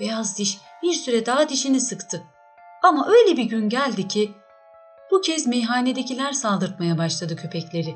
Beyaz 0.00 0.38
diş 0.38 0.58
bir 0.82 0.92
süre 0.92 1.26
daha 1.26 1.48
dişini 1.48 1.80
sıktı. 1.80 2.22
Ama 2.82 3.08
öyle 3.08 3.36
bir 3.36 3.44
gün 3.44 3.68
geldi 3.68 4.08
ki 4.08 4.32
bu 5.10 5.20
kez 5.20 5.46
meyhanedekiler 5.46 6.32
saldırtmaya 6.32 6.98
başladı 6.98 7.36
köpekleri. 7.36 7.94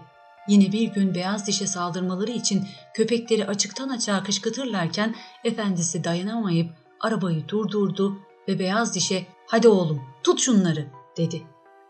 Yine 0.49 0.73
bir 0.73 0.89
gün 0.89 1.15
beyaz 1.15 1.47
dişe 1.47 1.67
saldırmaları 1.67 2.31
için 2.31 2.67
köpekleri 2.95 3.47
açıktan 3.47 3.89
açığa 3.89 4.23
kışkırtırlarken 4.23 5.15
efendisi 5.45 6.05
dayanamayıp 6.05 6.71
arabayı 7.01 7.49
durdurdu 7.49 8.19
ve 8.49 8.59
beyaz 8.59 8.95
dişe 8.95 9.27
hadi 9.47 9.69
oğlum 9.69 10.03
tut 10.23 10.41
şunları 10.41 10.87
dedi. 11.17 11.43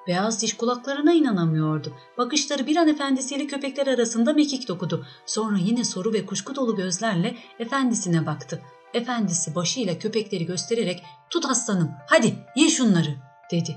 Beyaz 0.06 0.42
diş 0.42 0.56
kulaklarına 0.56 1.12
inanamıyordu. 1.12 1.92
Bakışları 2.18 2.66
bir 2.66 2.76
an 2.76 2.88
efendisiyle 2.88 3.46
köpekler 3.46 3.86
arasında 3.86 4.32
mekik 4.32 4.68
dokudu. 4.68 5.06
Sonra 5.26 5.58
yine 5.58 5.84
soru 5.84 6.12
ve 6.12 6.26
kuşku 6.26 6.54
dolu 6.54 6.76
gözlerle 6.76 7.36
efendisine 7.58 8.26
baktı. 8.26 8.62
Efendisi 8.94 9.54
başıyla 9.54 9.98
köpekleri 9.98 10.46
göstererek 10.46 11.02
tut 11.30 11.46
aslanım 11.46 11.90
hadi 12.06 12.34
ye 12.56 12.68
şunları 12.68 13.16
dedi. 13.50 13.76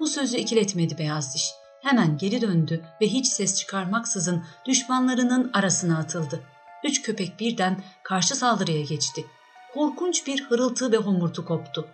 Bu 0.00 0.06
sözü 0.06 0.36
ikiletmedi 0.36 0.98
beyaz 0.98 1.34
diş. 1.34 1.63
Hemen 1.84 2.18
geri 2.18 2.40
döndü 2.40 2.84
ve 3.00 3.06
hiç 3.06 3.26
ses 3.26 3.58
çıkarmaksızın 3.58 4.44
düşmanlarının 4.66 5.50
arasına 5.52 5.98
atıldı. 5.98 6.40
Üç 6.84 7.02
köpek 7.02 7.40
birden 7.40 7.82
karşı 8.02 8.34
saldırıya 8.34 8.82
geçti. 8.82 9.26
Korkunç 9.74 10.26
bir 10.26 10.44
hırıltı 10.44 10.92
ve 10.92 10.96
homurtu 10.96 11.44
koptu. 11.44 11.88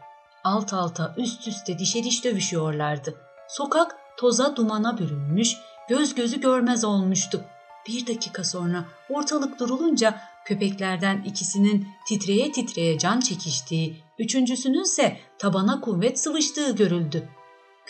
Alt 0.45 0.73
alta 0.73 1.15
üst 1.17 1.49
üste 1.49 1.79
dişe 1.79 2.05
diş 2.05 2.25
dövüşüyorlardı. 2.25 3.15
Sokak 3.49 3.97
toza 4.19 4.57
dumana 4.57 4.99
bürünmüş, 4.99 5.57
göz 5.89 6.15
gözü 6.15 6.41
görmez 6.41 6.85
olmuştu. 6.85 7.45
Bir 7.89 8.07
dakika 8.07 8.45
sonra 8.45 8.85
ortalık 9.09 9.61
durulunca 9.61 10.21
köpeklerden 10.45 11.23
ikisinin 11.23 11.89
titreye 12.09 12.53
titreye 12.53 12.99
can 12.99 13.21
çekiştiği, 13.21 14.05
üçüncüsünün 14.19 14.83
ise 14.83 15.21
tabana 15.39 15.81
kuvvet 15.81 16.21
sıvıştığı 16.21 16.77
görüldü. 16.77 17.29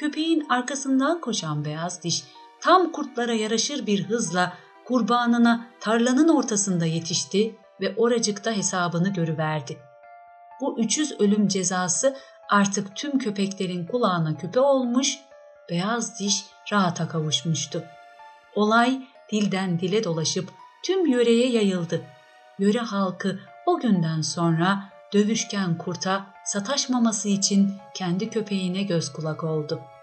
Köpeğin 0.01 0.47
arkasından 0.49 1.21
koşan 1.21 1.65
beyaz 1.65 2.03
diş 2.03 2.25
tam 2.61 2.93
kurtlara 2.93 3.33
yaraşır 3.33 3.87
bir 3.87 4.05
hızla 4.05 4.53
kurbanına 4.85 5.67
tarlanın 5.81 6.29
ortasında 6.29 6.87
yetişti 6.87 7.57
ve 7.81 7.95
oracıkta 7.97 8.53
hesabını 8.53 9.09
görüverdi. 9.13 9.79
Bu 10.61 10.79
üçüz 10.79 11.21
ölüm 11.21 11.49
cezası 11.49 12.17
artık 12.49 12.97
tüm 12.97 13.19
köpeklerin 13.19 13.87
kulağına 13.87 14.37
küpe 14.37 14.61
olmuş, 14.61 15.19
beyaz 15.71 16.21
diş 16.21 16.45
rahata 16.73 17.09
kavuşmuştu. 17.09 17.85
Olay 18.55 19.01
dilden 19.33 19.81
dile 19.81 20.05
dolaşıp 20.05 20.51
tüm 20.85 21.07
yöreye 21.07 21.51
yayıldı. 21.51 22.03
Yöre 22.59 22.81
halkı 22.81 23.39
o 23.67 23.81
günden 23.81 24.21
sonra 24.21 24.83
dövüşken 25.13 25.79
kurta 25.79 26.27
sataşmaması 26.45 27.29
için 27.29 27.75
kendi 27.95 28.31
köpeğine 28.31 28.83
göz 28.83 29.13
kulak 29.13 29.45
oldu.'' 29.45 30.00